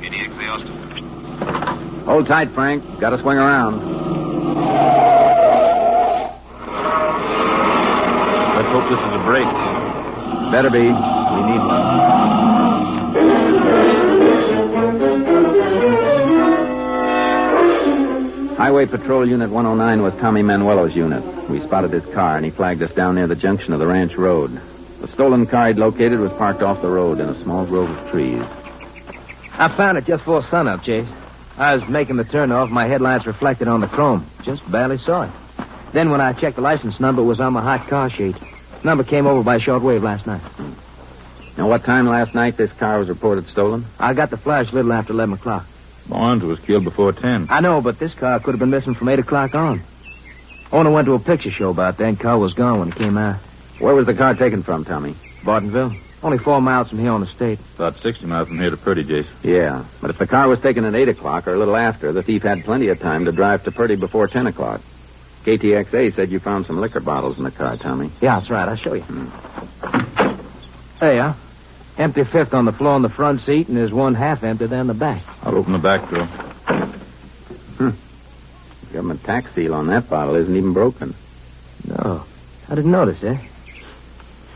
KTXA 0.01 0.49
Austin. 0.49 2.05
Hold 2.07 2.27
tight, 2.27 2.51
Frank. 2.53 2.83
Got 2.99 3.11
to 3.11 3.19
swing 3.19 3.37
around. 3.37 3.75
Let's 8.57 8.69
hope 8.71 8.89
this 8.89 8.99
is 8.99 9.13
a 9.13 9.23
break. 9.27 9.45
Better 10.51 10.71
be. 10.71 10.79
We 10.79 10.85
need 10.87 11.61
one. 11.61 12.09
Highway 18.57 18.87
Patrol 18.87 19.29
Unit 19.29 19.51
109 19.51 20.03
was 20.03 20.15
Tommy 20.15 20.43
Manuelo's 20.43 20.97
unit. 20.97 21.23
We 21.51 21.61
spotted 21.61 21.93
his 21.93 22.07
car, 22.15 22.37
and 22.37 22.47
he 22.47 22.51
flagged 22.51 22.83
us 22.83 22.95
down 22.95 23.17
near 23.17 23.27
the 23.27 23.37
junction 23.37 23.75
of 23.75 23.79
the 23.79 23.87
ranch 23.87 24.15
road. 24.17 24.59
The 25.00 25.09
stolen 25.09 25.47
car 25.47 25.69
he'd 25.69 25.78
located 25.78 26.19
was 26.19 26.33
parked 26.33 26.62
off 26.62 26.83
the 26.83 26.90
road 26.90 27.21
in 27.21 27.28
a 27.28 27.43
small 27.43 27.64
grove 27.64 27.90
of 27.90 28.11
trees. 28.11 28.43
I 29.52 29.75
found 29.76 29.99
it 29.99 30.05
just 30.05 30.21
before 30.21 30.45
sunup, 30.45 30.85
Jace. 30.85 31.09
I 31.57 31.75
was 31.75 31.88
making 31.88 32.17
the 32.17 32.25
turn 32.25 32.52
off. 32.52 32.71
My 32.71 32.87
headlights 32.87 33.26
reflected 33.26 33.69
on 33.69 33.81
the 33.81 33.88
chrome. 33.88 34.26
Just 34.43 34.69
barely 34.71 34.99
saw 34.99 35.23
it. 35.23 35.31
Then 35.93 36.11
when 36.11 36.21
I 36.21 36.33
checked 36.33 36.57
the 36.57 36.62
license 36.62 37.00
number, 37.00 37.23
it 37.23 37.26
was 37.26 37.40
on 37.40 37.52
my 37.52 37.62
hot 37.62 37.88
car 37.88 38.11
sheet. 38.11 38.37
Number 38.85 39.02
came 39.02 39.26
over 39.26 39.43
by 39.43 39.59
shortwave 39.59 40.02
last 40.02 40.26
night. 40.26 40.43
Now, 41.57 41.69
what 41.69 41.83
time 41.83 42.07
last 42.07 42.35
night 42.35 42.57
this 42.57 42.73
car 42.75 43.00
was 43.00 43.09
reported 43.09 43.49
stolen? 43.49 43.87
I 43.99 44.14
got 44.14 44.31
the 44.31 44.37
flash 44.37 44.71
a 44.71 44.75
little 44.75 44.93
after 44.93 45.12
11 45.12 45.35
o'clock. 45.35 45.67
Barnes 46.09 46.45
was 46.45 46.61
killed 46.61 46.85
before 46.85 47.12
10. 47.12 47.49
I 47.50 47.61
know, 47.61 47.81
but 47.81 47.99
this 47.99 48.14
car 48.14 48.38
could 48.38 48.55
have 48.55 48.61
been 48.61 48.71
missing 48.71 48.95
from 48.95 49.09
8 49.09 49.19
o'clock 49.19 49.55
on. 49.57 49.83
Owner 50.71 50.90
went 50.90 51.07
to 51.07 51.14
a 51.14 51.19
picture 51.19 51.50
show 51.50 51.71
about 51.71 51.97
that, 51.97 52.07
and 52.07 52.21
car 52.21 52.38
was 52.38 52.52
gone 52.55 52.78
when 52.78 52.88
it 52.90 52.97
came 52.97 53.19
out. 53.19 53.40
Where 53.79 53.95
was 53.95 54.07
the 54.07 54.15
car 54.15 54.35
taken 54.35 54.63
from, 54.63 54.85
Tommy? 54.85 55.15
Bartonville. 55.43 55.97
Only 56.21 56.39
four 56.39 56.61
miles 56.61 56.89
from 56.89 56.99
here 56.99 57.13
on 57.13 57.21
the 57.21 57.29
state. 57.29 57.61
About 57.77 58.01
60 58.01 58.27
miles 58.27 58.49
from 58.49 58.59
here 58.59 58.71
to 58.71 58.77
Purdy, 58.77 59.05
Jason. 59.05 59.31
Yeah, 59.43 59.85
but 60.01 60.11
if 60.11 60.19
the 60.19 60.27
car 60.27 60.49
was 60.49 60.61
taken 60.61 60.85
at 60.85 60.97
8 60.97 61.11
o'clock 61.11 61.47
or 61.47 61.55
a 61.55 61.59
little 61.59 61.77
after, 61.77 62.11
the 62.11 62.25
thief 62.25 62.43
had 62.43 62.65
plenty 62.65 62.89
of 62.89 62.99
time 62.99 63.27
to 63.27 63.33
drive 63.33 63.63
to 63.65 63.71
Purdy 63.71 63.95
before 63.95 64.27
10 64.27 64.49
o'clock. 64.49 64.81
KTXA 65.45 66.15
said 66.15 66.31
you 66.31 66.41
found 66.41 66.67
some 66.67 66.81
liquor 66.81 66.99
bottles 67.01 67.39
in 67.39 67.45
the 67.45 67.53
car, 67.53 67.77
Tommy. 67.77 68.11
Yeah, 68.21 68.35
that's 68.35 68.51
right. 68.51 68.69
I'll 68.69 68.77
show 68.77 68.95
you. 68.95 69.05
There 71.01 71.15
you 71.15 71.21
are. 71.21 71.37
Empty 71.97 72.25
fifth 72.25 72.55
on 72.55 72.65
the 72.65 72.73
floor 72.73 72.97
in 72.97 73.03
the 73.03 73.09
front 73.09 73.43
seat, 73.43 73.69
and 73.69 73.77
there's 73.77 73.93
one 73.93 74.15
half 74.15 74.43
empty 74.43 74.67
there 74.67 74.81
in 74.81 74.89
the 74.89 74.95
back. 74.95 75.23
I'll 75.43 75.57
open 75.57 75.73
the 75.73 75.79
back 75.79 76.11
door. 76.11 76.27
Hmm. 77.77 77.91
Government 78.93 79.23
tax 79.23 79.55
seal 79.55 79.75
on 79.75 79.87
that 79.87 80.09
bottle 80.11 80.37
isn't 80.37 80.55
even 80.55 80.73
broken. 80.73 81.15
No. 81.85 82.25
I 82.69 82.75
didn't 82.75 82.91
notice, 82.91 83.23
eh? 83.23 83.39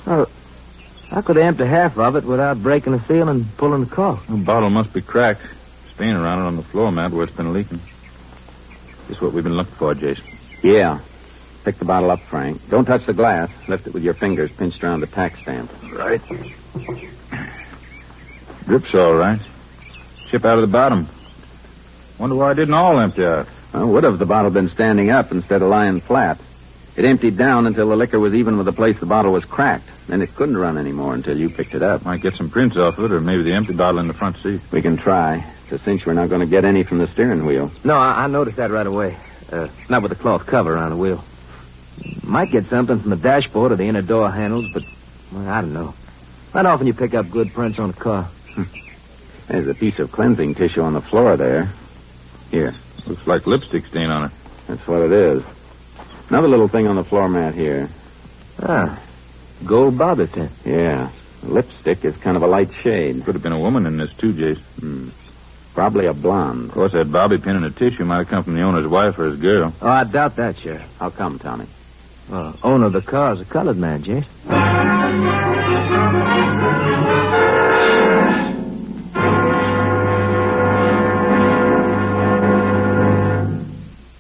Oh, 0.07 0.27
how 1.09 1.21
could 1.21 1.39
empty 1.39 1.67
half 1.67 1.99
of 1.99 2.17
it 2.17 2.25
without 2.25 2.63
breaking 2.63 2.93
the 2.93 3.01
seal 3.01 3.29
and 3.29 3.47
pulling 3.57 3.85
the 3.85 3.95
cork? 3.95 4.27
The 4.27 4.37
bottle 4.37 4.71
must 4.71 4.93
be 4.93 5.03
cracked. 5.03 5.43
Stain 5.95 6.17
around 6.17 6.41
it 6.43 6.47
on 6.47 6.57
the 6.57 6.63
floor 6.63 6.91
mat 6.91 7.13
where 7.13 7.25
it's 7.25 7.37
been 7.37 7.53
leaking. 7.53 7.81
Just 9.09 9.21
what 9.21 9.33
we've 9.33 9.45
been 9.45 9.57
looking 9.57 9.75
for, 9.75 9.95
Jason. 9.95 10.25
Yeah. 10.63 11.01
Pick 11.65 11.79
the 11.79 11.85
bottle 11.85 12.11
up, 12.11 12.21
Frank. 12.23 12.69
Don't 12.69 12.85
touch 12.85 13.07
the 13.07 13.13
glass. 13.13 13.51
Lift 13.69 13.87
it 13.87 13.95
with 13.95 14.03
your 14.03 14.15
fingers 14.15 14.51
pinched 14.53 14.83
around 14.83 15.01
the 15.01 15.07
tax 15.07 15.41
stamp. 15.43 15.71
Right. 15.93 16.21
Drip's 18.65 18.95
all 18.95 19.15
right. 19.15 19.41
Chip 20.31 20.45
out 20.45 20.59
of 20.59 20.63
the 20.63 20.73
bottom. 20.73 21.09
Wonder 22.19 22.37
why 22.37 22.53
it 22.53 22.55
didn't 22.55 22.75
all 22.75 22.99
empty 22.99 23.25
out. 23.25 23.47
Well, 23.75 23.87
would 23.89 24.05
have 24.05 24.19
the 24.19 24.27
bottle 24.27 24.51
been 24.51 24.69
standing 24.71 25.11
up 25.11 25.31
instead 25.31 25.63
of 25.63 25.69
lying 25.69 26.01
flat. 26.01 26.41
It 26.95 27.07
emptied 27.07 27.39
down 27.39 27.67
until 27.67 27.89
the 27.89 27.97
liquor 27.97 28.21
was 28.21 28.35
even 28.35 28.59
with 28.59 28.67
the 28.67 28.73
place 28.73 28.99
the 29.01 29.07
bottle 29.07 29.33
was 29.33 29.47
cracked. 29.47 29.89
Then 30.09 30.21
it 30.21 30.35
couldn't 30.35 30.57
run 30.57 30.77
anymore 30.77 31.15
until 31.15 31.39
you 31.39 31.49
picked 31.49 31.75
it 31.75 31.83
up. 31.83 32.05
Might 32.05 32.21
get 32.21 32.35
some 32.35 32.51
prints 32.51 32.77
off 32.77 32.99
of 32.99 33.05
it, 33.07 33.13
or 33.13 33.21
maybe 33.21 33.43
the 33.43 33.55
empty 33.55 33.73
bottle 33.73 34.01
in 34.01 34.09
the 34.09 34.15
front 34.15 34.37
seat. 34.39 34.61
We 34.71 34.83
can 34.83 34.99
try. 34.99 35.51
It's 35.65 35.81
a 35.81 35.85
cinch 35.85 36.05
we're 36.05 36.13
not 36.13 36.29
going 36.29 36.43
to 36.43 36.47
get 36.47 36.67
any 36.67 36.83
from 36.83 36.99
the 36.99 37.07
steering 37.07 37.47
wheel. 37.47 37.71
No, 37.83 37.95
I, 37.95 38.25
I 38.25 38.27
noticed 38.27 38.59
that 38.59 38.71
right 38.71 38.87
away. 38.87 39.17
Uh, 39.51 39.69
not 39.89 40.03
with 40.03 40.11
the 40.11 40.17
cloth 40.17 40.47
cover 40.47 40.75
around 40.75 40.91
the 40.91 40.97
wheel. 40.97 41.25
Might 42.23 42.51
get 42.51 42.67
something 42.67 43.01
from 43.01 43.11
the 43.11 43.17
dashboard 43.17 43.73
or 43.73 43.77
the 43.77 43.85
inner 43.85 44.03
door 44.03 44.31
handles, 44.31 44.67
but 44.73 44.83
well, 45.31 45.49
I 45.49 45.61
don't 45.63 45.73
know. 45.73 45.95
Not 46.55 46.67
often 46.67 46.87
you 46.87 46.95
pick 46.95 47.15
up 47.15 47.31
good 47.31 47.55
prints 47.55 47.79
on 47.79 47.91
a 47.91 47.95
car. 47.95 48.29
There's 49.49 49.69
a 49.69 49.75
piece 49.75 49.99
of 49.99 50.13
cleansing 50.13 50.57
tissue 50.57 50.83
on 50.83 50.93
the 50.93 51.01
floor 51.01 51.37
there. 51.39 51.73
Here. 52.51 52.75
Looks 53.07 53.27
like 53.27 53.47
lipstick 53.47 53.87
stain 53.87 54.11
on 54.11 54.27
it. 54.27 54.33
That's 54.67 54.87
what 54.87 55.03
it 55.03 55.13
is. 55.13 55.43
Another 56.33 56.49
little 56.49 56.67
thing 56.67 56.87
on 56.87 56.97
the 56.97 57.05
floor 57.05 57.29
mat 57.29 57.53
here. 57.53 57.91
Ah, 58.59 58.99
gold 59.67 59.99
bobby 59.99 60.27
pin. 60.27 60.49
Yeah. 60.65 61.11
Lipstick 61.43 62.07
is 62.07 62.17
kind 62.17 62.39
of 62.39 62.43
a 62.43 62.47
light 62.47 62.71
shade. 62.83 63.23
Could 63.23 63.35
have 63.35 63.43
been 63.43 63.53
a 63.53 63.61
woman 63.61 63.85
in 63.85 63.99
this, 63.99 64.11
too, 64.15 64.33
Jason. 64.33 64.65
Hmm. 64.81 65.09
Probably 65.75 66.07
a 66.07 66.15
blonde. 66.15 66.71
Of 66.71 66.73
course, 66.73 66.93
that 66.93 67.13
bobby 67.13 67.37
pin 67.37 67.57
and 67.57 67.67
a 67.67 67.71
tissue 67.71 68.07
might 68.07 68.21
have 68.21 68.29
come 68.29 68.45
from 68.45 68.55
the 68.55 68.63
owner's 68.63 68.87
wife 68.87 69.19
or 69.19 69.27
his 69.27 69.39
girl. 69.39 69.75
Oh, 69.83 69.87
I 69.87 70.05
doubt 70.05 70.37
that, 70.37 70.59
Sheriff. 70.59 70.89
How 70.99 71.11
come, 71.11 71.39
Tommy? 71.39 71.67
Well, 72.31 72.57
owner 72.63 72.87
of 72.87 72.95
the 72.95 73.03
car 73.03 73.35
is 73.35 73.43
a 73.43 73.45
colored 73.45 73.77
man, 73.77 74.03
Jace. 74.03 74.25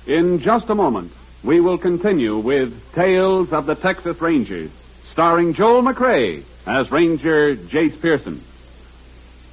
In 0.06 0.40
just 0.40 0.68
a 0.68 0.74
moment, 0.74 1.10
we 1.42 1.60
will 1.60 1.78
continue 1.78 2.38
with 2.38 2.92
Tales 2.92 3.52
of 3.52 3.66
the 3.66 3.74
Texas 3.74 4.20
Rangers, 4.20 4.70
starring 5.10 5.54
Joel 5.54 5.82
McCrea 5.82 6.42
as 6.66 6.90
Ranger 6.92 7.56
Jace 7.56 8.00
Pearson. 8.00 8.42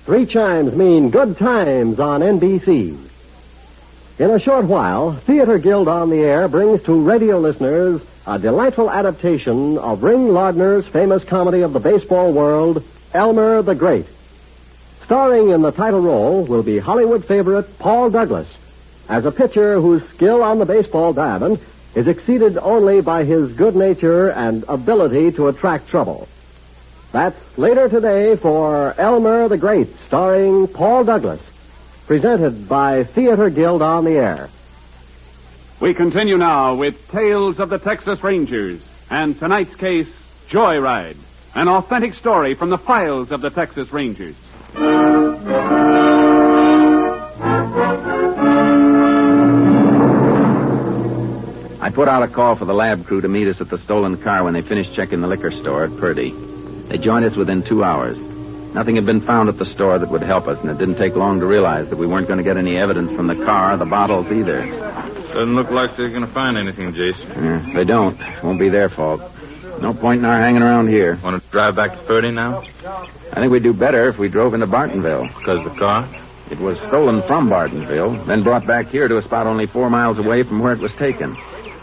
Three 0.05 0.25
chimes 0.25 0.75
mean 0.75 1.10
good 1.10 1.38
times 1.38 2.00
on 2.00 2.22
NBC. 2.22 2.98
In 4.19 4.29
a 4.29 4.39
short 4.39 4.65
while, 4.65 5.13
Theater 5.13 5.58
Guild 5.58 5.88
on 5.88 6.10
the 6.10 6.19
Air 6.19 6.48
brings 6.48 6.84
to 6.84 6.93
radio 6.93 7.39
listeners 7.39 8.01
a 8.27 8.38
delightful 8.38 8.91
adaptation 8.91 9.77
of 9.79 10.03
Ring 10.03 10.29
Lardner's 10.29 10.86
famous 10.86 11.24
comedy 11.24 11.62
of 11.62 11.74
the 11.74 11.79
baseball 11.79 12.31
world, 12.31 12.84
Elmer 13.13 13.63
the 13.63 13.74
Great. 13.74 14.05
Starring 15.05 15.50
in 15.50 15.62
the 15.62 15.72
title 15.72 16.01
role 16.01 16.46
will 16.46 16.62
be 16.62 16.77
Hollywood 16.77 17.25
favorite 17.25 17.79
Paul 17.79 18.12
Douglas 18.12 18.48
as 19.08 19.25
a 19.25 19.31
pitcher 19.31 19.79
whose 19.79 20.08
skill 20.10 20.43
on 20.43 20.60
the 20.60 20.65
baseball 20.65 21.13
diamond 21.13 21.60
is 21.96 22.08
exceeded 22.08 22.58
only 22.58 23.01
by 23.01 23.24
his 23.24 23.51
good 23.53 23.75
nature 23.75 24.29
and 24.29 24.63
ability 24.67 25.31
to 25.31 25.48
attract 25.48 25.88
trouble. 25.88 26.27
That's 27.12 27.58
later 27.58 27.89
today 27.89 28.36
for 28.36 28.93
Elmer 29.00 29.48
the 29.48 29.58
Great, 29.58 29.89
starring 30.05 30.67
Paul 30.67 31.03
Douglas, 31.03 31.41
presented 32.05 32.69
by 32.69 33.03
Theater 33.03 33.50
Guild 33.50 33.81
on 33.81 34.05
the 34.05 34.17
Air. 34.17 34.50
We 35.79 35.93
continue 35.93 36.38
now 36.38 36.75
with 36.75 37.08
Tales 37.10 37.60
of 37.60 37.69
the 37.69 37.79
Texas 37.79 38.24
Rangers 38.24 38.81
and 39.10 39.39
tonight's 39.39 39.75
case, 39.75 40.10
Joyride, 40.50 41.17
an 41.55 41.67
authentic 41.67 42.13
story 42.15 42.53
from 42.53 42.69
the 42.69 42.77
files 42.77 43.31
of 43.31 43.41
the 43.41 43.50
Texas 43.50 43.91
Rangers. 43.91 44.36
I 51.89 51.91
put 51.91 52.08
out 52.08 52.22
a 52.22 52.27
call 52.27 52.55
for 52.55 52.65
the 52.65 52.74
lab 52.74 53.08
crew 53.08 53.19
to 53.19 53.27
meet 53.27 53.48
us 53.48 53.60
at 53.60 53.69
the 53.72 53.79
stolen 53.79 54.15
car 54.15 54.43
when 54.43 54.53
they 54.53 54.62
finished 54.62 54.93
checking 54.93 55.22
the 55.22 55.27
liquor 55.27 55.50
store 55.50 55.86
at 55.86 55.98
Purdy. 55.98 56.29
They 56.88 57.00
joined 57.00 57.25
us 57.25 57.36
within 57.36 57.63
two 57.63 57.84
hours. 57.84 58.15
Nothing 58.75 58.96
had 58.96 59.08
been 59.08 59.22
found 59.22 59.50
at 59.50 59.58
the 59.58 59.65
store 59.65 59.98
that 59.98 60.08
would 60.08 60.22
help 60.22 60.48
us, 60.48 60.60
and 60.60 60.69
it 60.69 60.77
didn't 60.77 60.98
take 60.98 61.15
long 61.15 61.39
to 61.39 61.48
realize 61.48 61.89
that 61.89 61.98
we 61.98 62.05
weren't 62.05 62.27
going 62.27 62.38
to 62.38 62.43
get 62.43 62.58
any 62.58 62.77
evidence 62.77 63.12
from 63.13 63.25
the 63.25 63.43
car 63.43 63.74
or 63.74 63.77
the 63.77 63.88
bottles 63.88 64.31
either. 64.31 64.67
Doesn't 64.67 65.55
look 65.55 65.72
like 65.72 65.98
they're 65.98 66.10
going 66.10 66.22
to 66.22 66.27
find 66.27 66.60
anything, 66.60 66.93
Jason. 66.93 67.27
Yeah, 67.27 67.67
if 67.67 67.75
they 67.75 67.86
don't, 67.86 68.22
it 68.22 68.43
won't 68.43 68.60
be 68.60 68.69
their 68.69 68.89
fault. 68.89 69.22
No 69.81 69.91
point 69.91 70.19
in 70.19 70.25
our 70.25 70.39
hanging 70.39 70.62
around 70.62 70.89
here. 70.89 71.17
Want 71.24 71.43
to 71.43 71.50
drive 71.50 71.75
back 71.75 71.98
to 71.98 72.03
Purdy 72.03 72.29
now? 72.29 72.62
I 73.34 73.39
think 73.39 73.51
we'd 73.51 73.63
do 73.63 73.74
better 73.74 74.10
if 74.10 74.19
we 74.19 74.29
drove 74.29 74.53
into 74.53 74.67
Bartonville. 74.67 75.27
Because 75.39 75.63
the 75.63 75.75
car? 75.75 76.08
It 76.51 76.60
was 76.60 76.77
stolen 76.88 77.24
from 77.24 77.50
Bartonville, 77.50 78.27
then 78.27 78.43
brought 78.43 78.67
back 78.67 78.89
here 78.89 79.08
to 79.08 79.17
a 79.17 79.24
spot 79.24 79.48
only 79.48 79.65
four 79.65 79.89
miles 79.89 80.19
away 80.19 80.43
from 80.43 80.60
where 80.60 80.74
it 80.74 80.79
was 80.79 80.91
taken. 80.93 81.36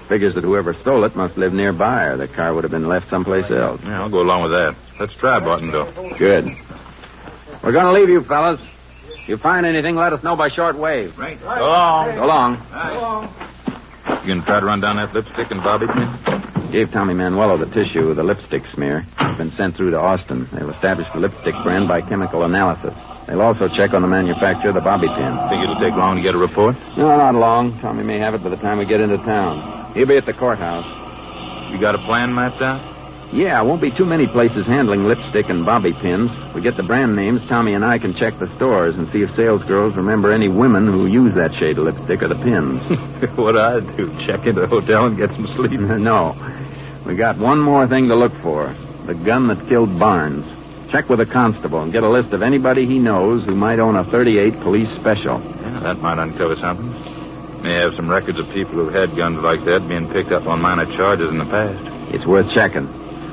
Figures 0.09 0.35
that 0.37 0.45
whoever 0.45 0.73
stole 0.73 1.05
it 1.05 1.17
must 1.17 1.37
live 1.37 1.53
nearby, 1.53 2.05
or 2.05 2.17
the 2.17 2.29
car 2.29 2.55
would 2.55 2.63
have 2.63 2.71
been 2.71 2.87
left 2.87 3.11
someplace 3.11 3.51
else. 3.51 3.81
Yeah, 3.83 4.03
I'll 4.03 4.09
go 4.09 4.21
along 4.21 4.43
with 4.45 4.53
that. 4.53 4.77
Let's 5.01 5.15
try 5.15 5.41
Bartonville. 5.41 6.17
Good. 6.17 6.45
We're 7.63 7.73
going 7.73 7.87
to 7.87 7.93
leave 7.93 8.09
you, 8.09 8.23
fellas. 8.23 8.61
If 9.23 9.29
you 9.29 9.37
find 9.37 9.67
anything, 9.67 9.97
let 9.97 10.13
us 10.13 10.23
know 10.23 10.37
by 10.37 10.49
short 10.51 10.77
wave. 10.77 11.19
Right. 11.19 11.41
Go 11.43 11.49
long. 11.49 12.15
So 12.15 12.25
long. 12.25 13.35
You 14.23 14.27
going 14.29 14.41
to 14.41 14.47
try 14.47 14.61
to 14.61 14.67
run 14.67 14.81
down 14.81 14.97
that 14.97 15.13
lipstick 15.13 15.51
and 15.51 15.61
bobby 15.63 15.87
pin? 15.89 16.71
Gave 16.71 16.93
Tommy 16.93 17.15
Manuelo 17.15 17.59
the 17.59 17.67
tissue 17.67 18.07
with 18.07 18.17
the 18.17 18.23
lipstick 18.23 18.65
smear. 18.67 19.05
It's 19.19 19.39
been 19.39 19.51
sent 19.53 19.75
through 19.77 19.91
to 19.91 19.99
Austin. 19.99 20.49
They'll 20.53 20.71
establish 20.71 21.09
the 21.13 21.19
lipstick 21.19 21.55
brand 21.65 21.89
by 21.89 22.03
chemical 22.03 22.45
analysis. 22.45 22.95
They'll 23.27 23.43
also 23.43 23.67
check 23.67 23.93
on 23.95 24.03
the 24.03 24.09
manufacturer 24.09 24.69
of 24.69 24.77
the 24.77 24.81
bobby 24.81 25.09
pin. 25.09 25.37
Think 25.49 25.65
it'll 25.65 25.81
take 25.81 25.95
long 25.95 26.15
to 26.15 26.23
get 26.23 26.37
a 26.37 26.39
report? 26.39 26.77
No, 26.97 27.07
not 27.07 27.35
long. 27.35 27.77
Tommy 27.81 28.05
may 28.05 28.19
have 28.21 28.35
it 28.35 28.45
by 28.45 28.51
the 28.51 28.57
time 28.57 28.79
we 28.79 28.85
get 28.85 29.01
into 29.01 29.17
town. 29.19 29.76
He'll 29.97 30.07
be 30.07 30.19
at 30.19 30.27
the 30.27 30.35
courthouse. 30.35 30.85
You 31.73 31.79
got 31.81 31.95
a 31.95 31.99
plan 31.99 32.35
mapped 32.35 32.61
out? 32.61 33.33
Yeah, 33.33 33.63
won't 33.63 33.81
be 33.81 33.91
too 33.91 34.05
many 34.05 34.27
places 34.27 34.67
handling 34.67 35.05
lipstick 35.05 35.49
and 35.49 35.65
bobby 35.65 35.95
pins. 35.95 36.31
We 36.55 36.61
get 36.61 36.77
the 36.77 36.83
brand 36.83 37.17
names, 37.17 37.41
Tommy 37.49 37.73
and 37.73 37.83
I 37.83 37.97
can 37.97 38.15
check 38.15 38.39
the 38.39 38.47
stores 38.57 38.99
and 38.99 39.11
see 39.11 39.23
if 39.23 39.35
sales 39.35 39.63
girls 39.63 39.97
remember 39.97 40.33
any 40.33 40.49
women 40.49 40.87
who 40.87 41.07
use 41.07 41.35
that 41.35 41.55
shade 41.55 41.79
of 41.79 41.85
lipstick 41.85 42.23
or 42.23 42.29
the 42.29 42.35
pins. 42.35 42.83
what 43.39 43.59
I 43.59 43.81
do? 43.81 44.15
Check 44.27 44.45
into 44.45 44.61
the 44.61 44.67
hotel 44.67 45.07
and 45.07 45.17
get 45.17 45.31
some 45.31 45.47
sleep? 45.57 45.81
no. 45.81 46.37
We 47.07 47.17
got 47.17 47.39
one 47.39 47.59
more 47.59 47.87
thing 47.87 48.09
to 48.09 48.15
look 48.15 48.35
for. 48.43 48.77
The 49.07 49.15
gun 49.15 49.49
that 49.49 49.67
killed 49.67 49.99
Barnes. 49.99 50.45
Check 50.91 51.09
with 51.09 51.21
a 51.21 51.27
constable 51.27 51.81
and 51.81 51.91
get 51.91 52.05
a 52.05 52.11
list 52.11 52.35
of 52.35 52.43
anybody 52.43 52.85
he 52.85 52.99
knows 52.99 53.47
who 53.47 53.55
might 53.55 53.81
own 53.81 53.97
a 53.97 54.05
38 54.05 54.61
police 54.61 54.91
special. 55.01 55.41
Yeah, 55.41 55.81
that 55.81 56.03
might 56.03 56.19
uncover 56.19 56.55
something. 56.57 57.06
May 57.67 57.83
have 57.83 57.97
some 57.97 58.09
records 58.09 58.39
of 58.39 58.49
people 58.51 58.75
who've 58.75 58.95
had 58.95 59.17
guns 59.17 59.43
like 59.43 59.65
that 59.65 59.89
being 59.89 60.09
picked 60.09 60.31
up 60.31 60.47
on 60.47 60.63
minor 60.63 60.87
charges 60.97 61.33
in 61.33 61.39
the 61.39 61.45
past. 61.47 62.15
It's 62.15 62.25
worth 62.25 62.49
checking. 62.55 62.87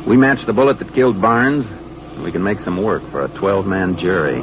We 0.05 0.17
match 0.17 0.43
the 0.47 0.53
bullet 0.53 0.79
that 0.79 0.91
killed 0.91 1.21
Barnes, 1.21 1.67
and 1.67 2.23
we 2.23 2.31
can 2.31 2.41
make 2.41 2.57
some 2.61 2.81
work 2.81 3.03
for 3.11 3.23
a 3.23 3.27
12 3.27 3.67
man 3.67 3.95
jury. 3.95 4.41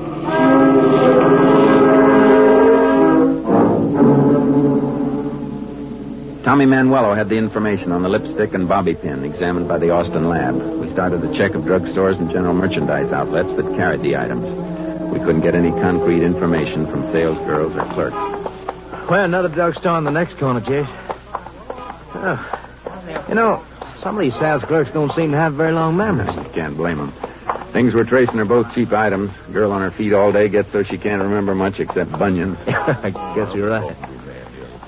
Tommy 6.45 6.67
Manuelo 6.67 7.17
had 7.17 7.29
the 7.29 7.35
information 7.35 7.91
on 7.91 8.05
the 8.05 8.09
lipstick 8.09 8.55
and 8.55 8.69
bobby 8.69 8.95
pin 8.95 9.25
examined 9.25 9.67
by 9.67 9.79
the 9.79 9.91
Austin 9.91 10.29
lab. 10.29 10.55
We 10.55 10.93
started 10.93 11.25
a 11.25 11.37
check 11.37 11.57
of 11.57 11.63
drugstores 11.63 12.17
and 12.17 12.31
general 12.31 12.55
merchandise 12.55 13.11
outlets 13.11 13.51
that 13.57 13.75
carried 13.75 14.03
the 14.03 14.17
items. 14.17 14.47
We 15.13 15.19
couldn't 15.19 15.41
get 15.41 15.57
any 15.57 15.73
concrete 15.73 16.23
information 16.23 16.87
from 16.87 17.03
salesgirls 17.13 17.75
or 17.75 17.93
clerks. 17.93 18.40
Well, 19.11 19.25
another 19.25 19.49
drugstore 19.49 19.91
on 19.91 20.05
the 20.05 20.13
next 20.13 20.39
corner, 20.39 20.61
Jace. 20.61 20.87
Oh. 22.15 23.27
You 23.29 23.35
know, 23.35 23.61
some 24.05 24.17
of 24.17 24.23
these 24.23 24.35
sales 24.35 24.63
clerks 24.63 24.93
don't 24.93 25.13
seem 25.17 25.33
to 25.33 25.37
have 25.37 25.55
very 25.55 25.73
long 25.73 25.97
memories. 25.97 26.31
Can't 26.53 26.77
blame 26.77 26.99
them. 26.99 27.13
Things 27.73 27.93
we're 27.93 28.05
tracing 28.05 28.39
are 28.39 28.45
both 28.45 28.73
cheap 28.73 28.93
items. 28.93 29.33
Girl 29.53 29.73
on 29.73 29.83
her 29.83 29.91
feet 29.91 30.13
all 30.13 30.31
day 30.31 30.49
gets 30.49 30.71
so 30.71 30.85
she 30.85 30.97
can't 30.97 31.21
remember 31.21 31.57
much 31.57 31.81
except 31.81 32.13
bunions. 32.13 32.57
I 32.69 33.11
guess 33.35 33.53
you're 33.53 33.71
right. 33.71 33.97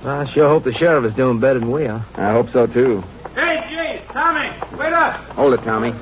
Well, 0.05 0.21
I 0.21 0.25
sure 0.26 0.49
hope 0.49 0.62
the 0.62 0.73
sheriff 0.75 1.05
is 1.05 1.14
doing 1.17 1.41
better 1.41 1.59
than 1.59 1.73
we 1.73 1.87
are. 1.87 2.07
I 2.14 2.31
hope 2.31 2.50
so, 2.50 2.67
too. 2.67 3.02
Hey, 3.35 3.64
Jay, 3.71 4.02
Tommy, 4.12 4.57
wait 4.79 4.93
up. 4.93 5.17
Hold 5.31 5.55
it, 5.55 5.64
Tommy. 5.64 5.93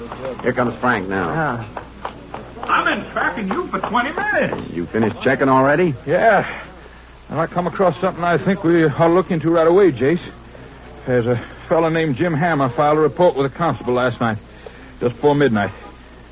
Here 0.43 0.53
comes 0.53 0.79
Frank 0.79 1.09
now. 1.09 1.31
Ah, 1.31 2.65
I've 2.65 2.85
been 2.85 3.11
tracking 3.13 3.49
you 3.49 3.67
for 3.69 3.79
20 3.79 4.13
minutes. 4.13 4.71
You 4.75 4.85
finished 4.85 5.23
checking 5.23 5.49
already? 5.49 5.95
Yeah. 6.05 6.67
And 7.31 7.41
I 7.41 7.47
come 7.47 7.69
across 7.69 7.99
something 8.01 8.25
I 8.25 8.39
think 8.39 8.65
we 8.65 8.85
ought 8.85 9.07
to 9.07 9.15
look 9.15 9.31
into 9.31 9.51
right 9.51 9.67
away, 9.67 9.93
Jace. 9.93 10.33
There's 11.07 11.27
a 11.27 11.37
fellow 11.69 11.89
named 11.89 12.17
Jim 12.17 12.35
Hammer 12.35 12.69
filed 12.69 12.99
a 12.99 13.01
report 13.01 13.37
with 13.37 13.47
a 13.47 13.55
constable 13.55 13.95
last 13.95 14.21
night, 14.21 14.39
just 14.99 15.15
before 15.15 15.37
midnight. 15.37 15.71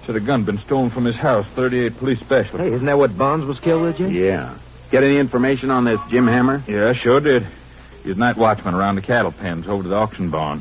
Said 0.07 0.17
a 0.17 0.21
gun 0.21 0.43
been 0.43 0.59
stolen 0.59 0.91
from 0.91 1.05
his 1.05 1.15
house, 1.15 1.47
38 1.55 1.99
police 1.99 2.19
special. 2.19 2.59
hey, 2.59 2.73
isn't 2.73 2.87
that 2.87 2.99
what 2.99 3.17
Barnes 3.17 3.45
was 3.45 3.61
killed 3.61 3.83
with, 3.83 3.99
Jim? 3.99 4.11
Yeah. 4.11 4.57
Get 4.91 5.05
any 5.05 5.19
information 5.19 5.71
on 5.71 5.85
this 5.85 6.01
Jim 6.11 6.27
Hammer? 6.27 6.65
Yeah, 6.67 6.93
sure 6.95 7.21
did. 7.21 7.47
He's 8.03 8.17
night 8.17 8.37
watchman 8.37 8.75
around 8.75 8.97
the 8.97 9.03
cattle 9.03 9.31
pens 9.31 9.69
over 9.69 9.85
to 9.85 9.89
the 9.89 9.97
auction 9.97 10.31
barn. 10.31 10.61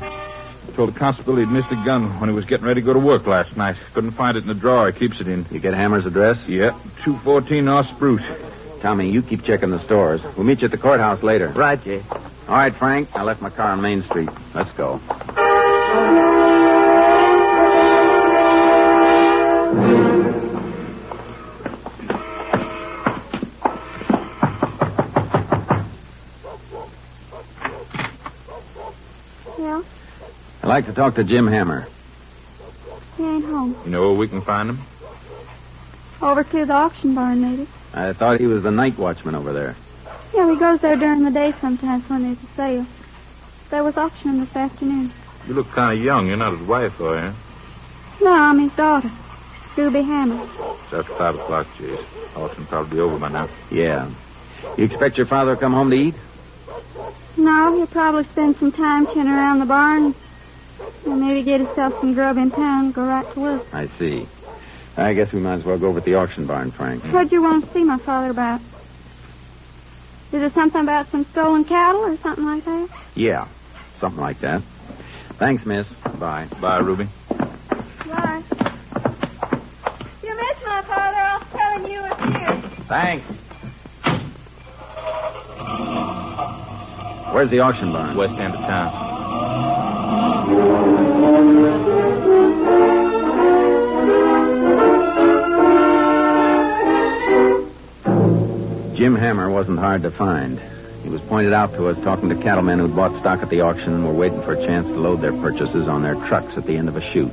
Told 0.74 0.94
the 0.94 0.98
constable 0.98 1.36
he'd 1.36 1.48
missed 1.48 1.72
a 1.72 1.82
gun 1.84 2.20
when 2.20 2.28
he 2.28 2.34
was 2.36 2.44
getting 2.44 2.66
ready 2.66 2.80
to 2.80 2.84
go 2.84 2.92
to 2.92 2.98
work 3.00 3.26
last 3.26 3.56
night. 3.56 3.76
Couldn't 3.94 4.12
find 4.12 4.36
it 4.36 4.42
in 4.42 4.48
the 4.48 4.54
drawer 4.54 4.90
he 4.90 4.96
keeps 4.96 5.20
it 5.20 5.26
in. 5.26 5.46
You 5.50 5.58
get 5.58 5.74
Hammer's 5.74 6.06
address? 6.06 6.38
Yep, 6.46 6.74
214 7.04 7.64
North 7.64 7.88
Spruce. 7.88 8.22
Tommy, 8.80 9.10
you 9.10 9.22
keep 9.22 9.44
checking 9.44 9.70
the 9.70 9.82
stores. 9.84 10.20
We'll 10.36 10.46
meet 10.46 10.60
you 10.60 10.66
at 10.66 10.70
the 10.70 10.78
courthouse 10.78 11.22
later. 11.22 11.48
Right, 11.48 11.82
Jay. 11.82 12.02
All 12.48 12.56
right, 12.56 12.74
Frank. 12.74 13.08
I 13.14 13.22
left 13.22 13.40
my 13.42 13.50
car 13.50 13.68
on 13.72 13.82
Main 13.82 14.02
Street. 14.04 14.28
Let's 14.54 14.72
go. 14.72 15.00
Yeah, 29.58 29.82
I'd 30.62 30.68
like 30.68 30.86
to 30.86 30.92
talk 30.92 31.16
to 31.16 31.24
Jim 31.24 31.46
Hammer. 31.46 31.88
he 33.16 33.24
ain't 33.24 33.44
home. 33.44 33.76
You 33.84 33.90
know 33.90 34.08
where 34.08 34.16
we 34.16 34.28
can 34.28 34.42
find 34.42 34.70
him? 34.70 34.78
Over 36.22 36.44
to 36.44 36.64
the 36.66 36.72
auction 36.72 37.14
barn, 37.14 37.40
maybe. 37.40 37.68
I 37.94 38.12
thought 38.12 38.40
he 38.40 38.46
was 38.46 38.62
the 38.62 38.70
night 38.70 38.98
watchman 38.98 39.34
over 39.34 39.52
there. 39.52 39.76
Yeah, 40.34 40.50
he 40.50 40.56
goes 40.58 40.80
there 40.80 40.96
during 40.96 41.24
the 41.24 41.30
day 41.30 41.52
sometimes 41.60 42.08
when 42.08 42.22
there's 42.22 42.42
a 42.42 42.56
sale. 42.56 42.86
There 43.70 43.84
was 43.84 43.96
auction 43.96 44.40
this 44.40 44.54
afternoon. 44.54 45.12
You 45.46 45.54
look 45.54 45.70
kind 45.70 45.98
of 45.98 46.04
young. 46.04 46.26
You're 46.26 46.36
not 46.36 46.58
his 46.58 46.66
wife, 46.66 47.00
are 47.00 47.26
you? 47.26 47.34
No, 48.24 48.32
I'm 48.32 48.58
his 48.58 48.72
daughter, 48.72 49.10
Ruby 49.76 50.02
Hammer. 50.02 50.42
It's 50.42 50.92
after 50.92 51.14
five 51.14 51.34
o'clock, 51.34 51.66
Jace. 51.78 52.04
Auction 52.36 52.66
probably 52.66 52.96
be 52.96 53.00
over 53.00 53.18
by 53.18 53.28
now. 53.28 53.48
Yeah. 53.70 54.10
You 54.76 54.84
expect 54.84 55.16
your 55.16 55.26
father 55.26 55.54
to 55.54 55.60
come 55.60 55.72
home 55.72 55.90
to 55.90 55.96
eat? 55.96 56.14
No, 57.36 57.76
he'll 57.76 57.86
probably 57.86 58.24
spend 58.24 58.56
some 58.56 58.72
time 58.72 59.06
chilling 59.06 59.28
around 59.28 59.60
the 59.60 59.66
barn. 59.66 60.14
And 61.06 61.20
maybe 61.20 61.42
get 61.42 61.60
himself 61.60 62.00
some 62.00 62.14
grub 62.14 62.36
in 62.38 62.50
town 62.50 62.86
and 62.86 62.94
go 62.94 63.02
right 63.04 63.32
to 63.34 63.40
work. 63.40 63.74
I 63.74 63.86
see. 63.98 64.26
I 64.98 65.14
guess 65.14 65.32
we 65.32 65.38
might 65.40 65.54
as 65.54 65.64
well 65.64 65.78
go 65.78 65.86
over 65.88 66.00
to 66.00 66.04
the 66.04 66.16
auction 66.16 66.46
barn, 66.46 66.72
Frank. 66.72 67.04
What'd 67.04 67.30
you 67.30 67.40
want 67.40 67.64
to 67.64 67.72
see 67.72 67.84
my 67.84 67.98
father 67.98 68.30
about? 68.30 68.60
Is 70.32 70.42
it 70.42 70.52
something 70.54 70.80
about 70.82 71.10
some 71.10 71.24
stolen 71.26 71.64
cattle 71.64 72.00
or 72.02 72.16
something 72.18 72.44
like 72.44 72.64
that? 72.64 72.88
Yeah, 73.14 73.46
something 74.00 74.20
like 74.20 74.40
that. 74.40 74.62
Thanks, 75.38 75.64
miss. 75.64 75.86
Bye. 76.18 76.48
Bye, 76.60 76.78
Ruby. 76.78 77.08
Bye. 77.28 78.42
You 80.22 80.36
miss 80.36 80.58
my 80.66 80.82
father, 80.82 81.20
I'll 81.20 81.40
tell 81.40 81.78
him 81.78 81.86
you 81.90 82.02
were 82.02 82.14
here. 82.38 82.60
Thanks. 82.88 83.24
Where's 87.32 87.50
the 87.50 87.60
auction 87.60 87.92
barn? 87.92 88.16
West 88.16 88.34
end 88.38 88.54
of 88.54 88.60
town. 88.62 89.08
Jim 99.08 99.16
Hammer 99.16 99.48
wasn't 99.48 99.78
hard 99.78 100.02
to 100.02 100.10
find. 100.10 100.60
He 101.02 101.08
was 101.08 101.22
pointed 101.22 101.54
out 101.54 101.72
to 101.72 101.86
us 101.88 101.96
talking 102.04 102.28
to 102.28 102.34
cattlemen 102.34 102.78
who'd 102.78 102.94
bought 102.94 103.18
stock 103.18 103.42
at 103.42 103.48
the 103.48 103.62
auction 103.62 103.94
and 103.94 104.04
were 104.04 104.12
waiting 104.12 104.42
for 104.42 104.52
a 104.52 104.66
chance 104.66 104.86
to 104.86 105.00
load 105.00 105.22
their 105.22 105.32
purchases 105.32 105.88
on 105.88 106.02
their 106.02 106.14
trucks 106.14 106.58
at 106.58 106.66
the 106.66 106.76
end 106.76 106.88
of 106.88 106.96
a 106.98 107.00
chute. 107.00 107.32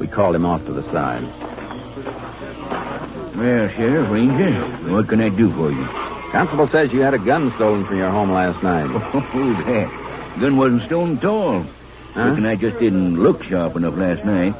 We 0.00 0.06
called 0.06 0.34
him 0.34 0.46
off 0.46 0.64
to 0.64 0.72
the 0.72 0.82
side. 0.84 1.20
Well, 3.36 3.68
Sheriff, 3.68 4.10
Ranger, 4.10 4.64
what 4.90 5.06
can 5.06 5.20
I 5.20 5.28
do 5.28 5.52
for 5.52 5.70
you? 5.70 5.84
Constable 6.32 6.68
says 6.68 6.90
you 6.94 7.02
had 7.02 7.12
a 7.12 7.18
gun 7.18 7.52
stolen 7.56 7.84
from 7.84 7.98
your 7.98 8.08
home 8.08 8.30
last 8.32 8.62
night. 8.62 8.88
Oh, 9.14 9.62
that. 9.66 10.40
Gun 10.40 10.56
wasn't 10.56 10.84
stolen 10.84 11.18
at 11.18 11.24
all. 11.26 11.60
Huh? 12.14 12.28
Reckon 12.30 12.46
I 12.46 12.56
just 12.56 12.78
didn't 12.78 13.20
look 13.20 13.42
sharp 13.42 13.76
enough 13.76 13.98
last 13.98 14.24
night. 14.24 14.54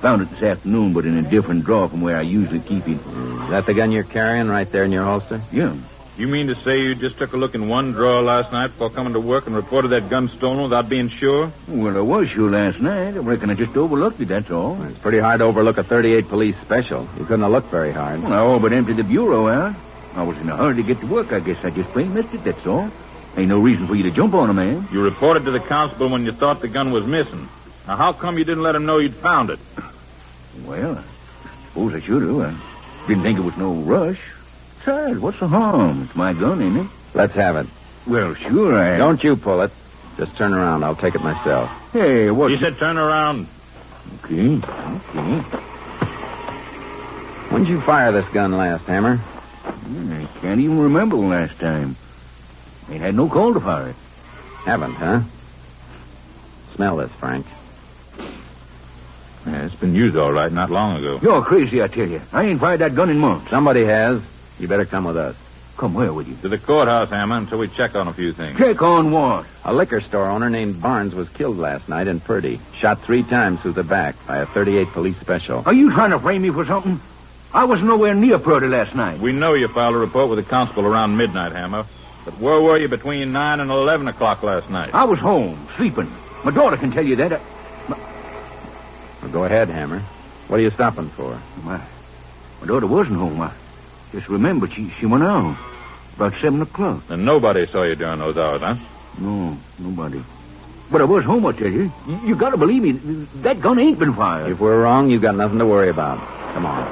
Found 0.00 0.22
it 0.22 0.30
this 0.30 0.42
afternoon, 0.42 0.94
but 0.94 1.06
in 1.06 1.16
a 1.16 1.22
different 1.22 1.64
drawer 1.64 1.88
from 1.88 2.00
where 2.00 2.18
I 2.18 2.22
usually 2.22 2.58
keep 2.58 2.88
it. 2.88 2.98
Is 2.98 3.50
that 3.50 3.66
the 3.66 3.74
gun 3.74 3.92
you're 3.92 4.02
carrying 4.02 4.48
right 4.48 4.68
there 4.68 4.82
in 4.82 4.90
your 4.90 5.04
holster? 5.04 5.40
Yeah. 5.52 5.76
You 6.18 6.28
mean 6.28 6.48
to 6.48 6.54
say 6.56 6.78
you 6.78 6.94
just 6.94 7.16
took 7.16 7.32
a 7.32 7.38
look 7.38 7.54
in 7.54 7.68
one 7.68 7.92
drawer 7.92 8.22
last 8.22 8.52
night 8.52 8.66
before 8.68 8.90
coming 8.90 9.14
to 9.14 9.20
work 9.20 9.46
and 9.46 9.56
reported 9.56 9.92
that 9.92 10.10
gun 10.10 10.28
stolen 10.28 10.64
without 10.64 10.88
being 10.88 11.08
sure? 11.08 11.50
Well, 11.66 11.96
I 11.96 12.00
was 12.00 12.28
sure 12.28 12.50
last 12.50 12.80
night. 12.80 13.14
I 13.14 13.20
reckon 13.20 13.48
I 13.48 13.54
just 13.54 13.74
overlooked 13.76 14.20
it, 14.20 14.28
that's 14.28 14.50
all. 14.50 14.80
It's 14.82 14.98
pretty 14.98 15.20
hard 15.20 15.38
to 15.38 15.46
overlook 15.46 15.78
a 15.78 15.82
38 15.82 16.28
police 16.28 16.56
special. 16.60 17.08
You 17.16 17.24
couldn't 17.24 17.40
have 17.42 17.50
looked 17.50 17.70
very 17.70 17.92
hard. 17.92 18.22
Well, 18.22 18.34
I 18.34 18.40
all 18.40 18.58
but 18.58 18.74
emptied 18.74 18.98
the 18.98 19.04
bureau 19.04 19.48
out. 19.48 19.74
I 20.14 20.22
was 20.22 20.36
in 20.36 20.50
a 20.50 20.56
hurry 20.56 20.74
to 20.76 20.82
get 20.82 21.00
to 21.00 21.06
work. 21.06 21.32
I 21.32 21.40
guess 21.40 21.64
I 21.64 21.70
just 21.70 21.88
plain 21.90 22.12
missed 22.12 22.34
it, 22.34 22.44
that's 22.44 22.66
all. 22.66 22.90
Ain't 23.38 23.48
no 23.48 23.58
reason 23.58 23.86
for 23.86 23.94
you 23.94 24.02
to 24.02 24.10
jump 24.10 24.34
on 24.34 24.50
a 24.50 24.54
man. 24.54 24.86
You 24.92 25.00
reported 25.00 25.46
to 25.46 25.50
the 25.50 25.60
constable 25.60 26.10
when 26.10 26.26
you 26.26 26.32
thought 26.32 26.60
the 26.60 26.68
gun 26.68 26.92
was 26.92 27.06
missing. 27.06 27.48
Now, 27.88 27.96
how 27.96 28.12
come 28.12 28.36
you 28.36 28.44
didn't 28.44 28.62
let 28.62 28.74
him 28.74 28.84
know 28.84 28.98
you'd 28.98 29.14
found 29.14 29.48
it? 29.48 29.58
Well, 30.66 30.98
I 30.98 31.68
suppose 31.68 31.94
I 31.94 32.00
should 32.00 32.20
have. 32.20 32.38
I 32.38 33.06
didn't 33.08 33.22
think 33.22 33.38
it 33.38 33.42
was 33.42 33.56
no 33.56 33.72
rush. 33.72 34.20
Besides, 34.84 35.20
what's 35.20 35.38
the 35.38 35.46
harm? 35.46 36.02
It's 36.02 36.16
my 36.16 36.32
gun, 36.32 36.60
ain't 36.60 36.76
it? 36.78 36.86
Let's 37.14 37.34
have 37.34 37.54
it. 37.56 37.68
Well, 38.04 38.34
sure 38.34 38.76
I... 38.76 38.96
Don't 38.96 39.22
you 39.22 39.36
pull 39.36 39.60
it. 39.62 39.70
Just 40.16 40.36
turn 40.36 40.52
around. 40.52 40.82
I'll 40.84 40.96
take 40.96 41.14
it 41.14 41.22
myself. 41.22 41.70
Hey, 41.92 42.30
what... 42.32 42.50
You 42.50 42.58
said 42.58 42.78
turn 42.78 42.98
around. 42.98 43.46
Okay, 44.24 44.56
okay. 44.56 45.38
When'd 47.50 47.68
you 47.68 47.80
fire 47.82 48.10
this 48.10 48.28
gun 48.30 48.52
last, 48.52 48.84
Hammer? 48.86 49.18
Hmm, 49.18 50.12
I 50.14 50.40
can't 50.40 50.60
even 50.60 50.80
remember 50.80 51.16
the 51.16 51.26
last 51.26 51.60
time. 51.60 51.94
Ain't 52.90 53.02
had 53.02 53.14
no 53.14 53.28
call 53.28 53.54
to 53.54 53.60
fire 53.60 53.90
it. 53.90 53.96
Haven't, 54.64 54.94
huh? 54.94 55.20
Smell 56.74 56.96
this, 56.96 57.12
Frank. 57.12 57.46
Yeah, 59.46 59.64
it's 59.64 59.74
been 59.76 59.94
used 59.94 60.16
all 60.16 60.32
right 60.32 60.50
not 60.50 60.70
long 60.70 60.96
ago. 60.96 61.20
You're 61.22 61.42
crazy, 61.42 61.80
I 61.82 61.86
tell 61.86 62.08
you. 62.08 62.20
I 62.32 62.46
ain't 62.46 62.58
fired 62.58 62.80
that 62.80 62.96
gun 62.96 63.10
in 63.10 63.18
months. 63.18 63.48
Somebody 63.48 63.84
has. 63.84 64.20
You 64.62 64.68
better 64.68 64.84
come 64.84 65.06
with 65.06 65.16
us. 65.16 65.34
Come 65.76 65.92
where 65.94 66.12
with 66.12 66.28
you? 66.28 66.36
To 66.42 66.48
the 66.48 66.56
courthouse, 66.56 67.10
Hammer, 67.10 67.36
until 67.36 67.58
we 67.58 67.66
check 67.66 67.96
on 67.96 68.06
a 68.06 68.12
few 68.12 68.32
things. 68.32 68.56
Check 68.56 68.80
on 68.80 69.10
what? 69.10 69.44
A 69.64 69.74
liquor 69.74 70.00
store 70.00 70.30
owner 70.30 70.48
named 70.48 70.80
Barnes 70.80 71.16
was 71.16 71.28
killed 71.30 71.58
last 71.58 71.88
night 71.88 72.06
in 72.06 72.20
Purdy. 72.20 72.60
Shot 72.78 73.02
three 73.02 73.24
times 73.24 73.60
through 73.60 73.72
the 73.72 73.82
back 73.82 74.14
by 74.24 74.36
a 74.36 74.46
38 74.46 74.86
police 74.92 75.18
special. 75.18 75.64
Are 75.66 75.74
you 75.74 75.90
trying 75.90 76.12
to 76.12 76.20
frame 76.20 76.42
me 76.42 76.50
for 76.50 76.64
something? 76.64 77.00
I 77.52 77.64
was 77.64 77.82
nowhere 77.82 78.14
near 78.14 78.38
Purdy 78.38 78.68
last 78.68 78.94
night. 78.94 79.18
We 79.18 79.32
know 79.32 79.54
you 79.54 79.66
filed 79.66 79.96
a 79.96 79.98
report 79.98 80.28
with 80.30 80.38
the 80.38 80.48
constable 80.48 80.86
around 80.86 81.16
midnight, 81.16 81.50
Hammer. 81.50 81.84
But 82.24 82.38
where 82.38 82.60
were 82.60 82.78
you 82.78 82.86
between 82.86 83.32
9 83.32 83.58
and 83.58 83.68
11 83.68 84.06
o'clock 84.06 84.44
last 84.44 84.70
night? 84.70 84.94
I 84.94 85.06
was 85.06 85.18
home, 85.18 85.66
sleeping. 85.76 86.08
My 86.44 86.52
daughter 86.52 86.76
can 86.76 86.92
tell 86.92 87.04
you 87.04 87.16
that. 87.16 87.32
I... 87.32 87.40
Well, 89.22 89.32
go 89.32 89.42
ahead, 89.42 89.70
Hammer. 89.70 90.04
What 90.46 90.60
are 90.60 90.62
you 90.62 90.70
stopping 90.70 91.08
for? 91.10 91.42
My, 91.64 91.84
my 92.60 92.66
daughter 92.68 92.86
wasn't 92.86 93.16
home. 93.16 93.40
I 93.40 93.52
just 94.12 94.28
remember, 94.28 94.68
she, 94.68 94.90
she 95.00 95.06
went 95.06 95.24
out. 95.24 95.56
About 96.16 96.34
seven 96.40 96.60
o'clock. 96.60 97.02
And 97.08 97.24
nobody 97.24 97.66
saw 97.66 97.84
you 97.84 97.94
during 97.94 98.18
those 98.18 98.36
hours, 98.36 98.60
huh? 98.60 98.76
No, 99.18 99.56
nobody. 99.78 100.22
But 100.90 101.00
I 101.00 101.04
was 101.04 101.24
home, 101.24 101.46
I 101.46 101.52
tell 101.52 101.70
you. 101.70 101.90
You, 102.06 102.20
you 102.26 102.36
gotta 102.36 102.58
believe 102.58 102.82
me. 102.82 102.92
That 103.42 103.60
gun 103.60 103.78
ain't 103.78 103.98
been 103.98 104.14
fired. 104.14 104.52
If 104.52 104.60
we're 104.60 104.82
wrong, 104.82 105.10
you 105.10 105.18
got 105.18 105.34
nothing 105.34 105.58
to 105.58 105.66
worry 105.66 105.88
about. 105.88 106.18
Come 106.52 106.66
on. 106.66 106.84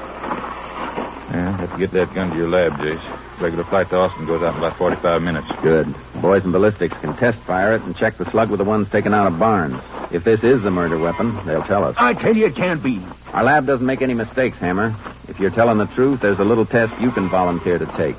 Yeah, 1.30 1.56
have 1.59 1.72
to 1.72 1.78
get 1.78 1.90
that 1.92 2.14
gun 2.14 2.30
to 2.30 2.37
your 2.37 2.48
lab, 2.48 2.72
Jace. 2.78 3.30
Regular 3.40 3.64
flight 3.64 3.88
to 3.88 3.96
Austin 3.96 4.26
goes 4.26 4.42
out 4.42 4.53
in 4.53 4.59
about 4.59 4.76
45 4.76 5.22
minutes. 5.22 5.46
Good. 5.62 5.94
Boys 6.20 6.44
in 6.44 6.53
ballistics 6.53 6.96
can 6.98 7.16
test 7.16 7.38
fire 7.38 7.72
it 7.74 7.83
and 7.83 7.96
check 7.96 8.18
the 8.18 8.31
slug 8.31 8.50
with 8.50 8.59
the 8.59 8.64
ones 8.64 8.90
taken 8.90 9.14
out 9.14 9.26
of 9.26 9.38
Barnes. 9.38 9.81
If 10.12 10.24
this 10.24 10.44
is 10.44 10.62
the 10.62 10.70
murder 10.70 10.98
weapon, 10.98 11.35
they'll 11.46 11.62
tell 11.62 11.85
us. 11.85 11.94
I 11.98 12.12
tell 12.12 12.37
you, 12.37 12.46
it 12.46 12.55
can't 12.55 12.83
be. 12.83 13.00
Our 13.33 13.44
lab 13.44 13.66
doesn't 13.66 13.87
make 13.87 14.03
any 14.03 14.12
mistakes, 14.12 14.59
Hammer. 14.59 14.94
If 15.26 15.40
you're 15.40 15.50
telling 15.50 15.79
the 15.79 15.87
truth, 15.87 16.20
there's 16.20 16.38
a 16.38 16.44
little 16.44 16.66
test 16.66 17.00
you 17.00 17.11
can 17.12 17.29
volunteer 17.31 17.79
to 17.79 17.87
take. 17.96 18.16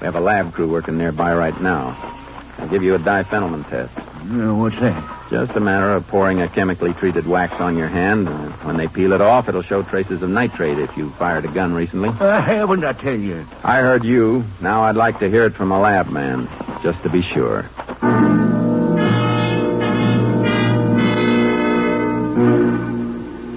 We 0.00 0.06
have 0.06 0.14
a 0.14 0.20
lab 0.20 0.54
crew 0.54 0.68
working 0.68 0.96
nearby 0.96 1.34
right 1.34 1.60
now. 1.60 2.14
I'll 2.58 2.68
give 2.68 2.82
you 2.82 2.94
a 2.94 2.98
diphenylamine 2.98 3.68
test. 3.68 3.92
Yeah, 3.96 4.52
what's 4.52 4.78
that? 4.80 5.15
Just 5.30 5.50
a 5.56 5.60
matter 5.60 5.92
of 5.94 6.06
pouring 6.06 6.40
a 6.40 6.48
chemically 6.48 6.92
treated 6.92 7.26
wax 7.26 7.52
on 7.60 7.76
your 7.76 7.88
hand. 7.88 8.28
and 8.28 8.52
When 8.64 8.76
they 8.76 8.86
peel 8.86 9.12
it 9.12 9.20
off, 9.20 9.48
it'll 9.48 9.62
show 9.62 9.82
traces 9.82 10.22
of 10.22 10.30
nitrate 10.30 10.78
if 10.78 10.96
you 10.96 11.10
fired 11.10 11.44
a 11.44 11.48
gun 11.48 11.74
recently. 11.74 12.10
Uh, 12.10 12.28
I 12.28 12.40
haven't, 12.40 12.84
I 12.84 12.92
tell 12.92 13.18
you. 13.18 13.44
I 13.64 13.80
heard 13.80 14.04
you. 14.04 14.44
Now 14.60 14.82
I'd 14.82 14.94
like 14.94 15.18
to 15.18 15.28
hear 15.28 15.44
it 15.44 15.54
from 15.54 15.72
a 15.72 15.80
lab 15.80 16.08
man, 16.10 16.48
just 16.82 17.02
to 17.02 17.10
be 17.10 17.22
sure. 17.34 17.68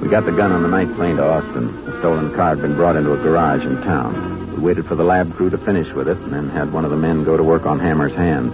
We 0.01 0.07
got 0.07 0.25
the 0.25 0.31
gun 0.31 0.51
on 0.51 0.63
the 0.63 0.69
night 0.69 0.91
plane 0.95 1.17
to 1.17 1.23
Austin. 1.23 1.85
The 1.85 1.99
stolen 1.99 2.33
car 2.33 2.49
had 2.55 2.61
been 2.61 2.75
brought 2.75 2.95
into 2.95 3.13
a 3.13 3.17
garage 3.17 3.63
in 3.63 3.75
town. 3.83 4.55
We 4.55 4.63
waited 4.63 4.87
for 4.87 4.95
the 4.95 5.03
lab 5.03 5.35
crew 5.35 5.51
to 5.51 5.57
finish 5.57 5.93
with 5.93 6.07
it 6.09 6.17
and 6.17 6.33
then 6.33 6.49
had 6.49 6.73
one 6.73 6.83
of 6.83 6.89
the 6.89 6.97
men 6.97 7.23
go 7.23 7.37
to 7.37 7.43
work 7.43 7.67
on 7.67 7.79
Hammer's 7.79 8.15
hands. 8.15 8.53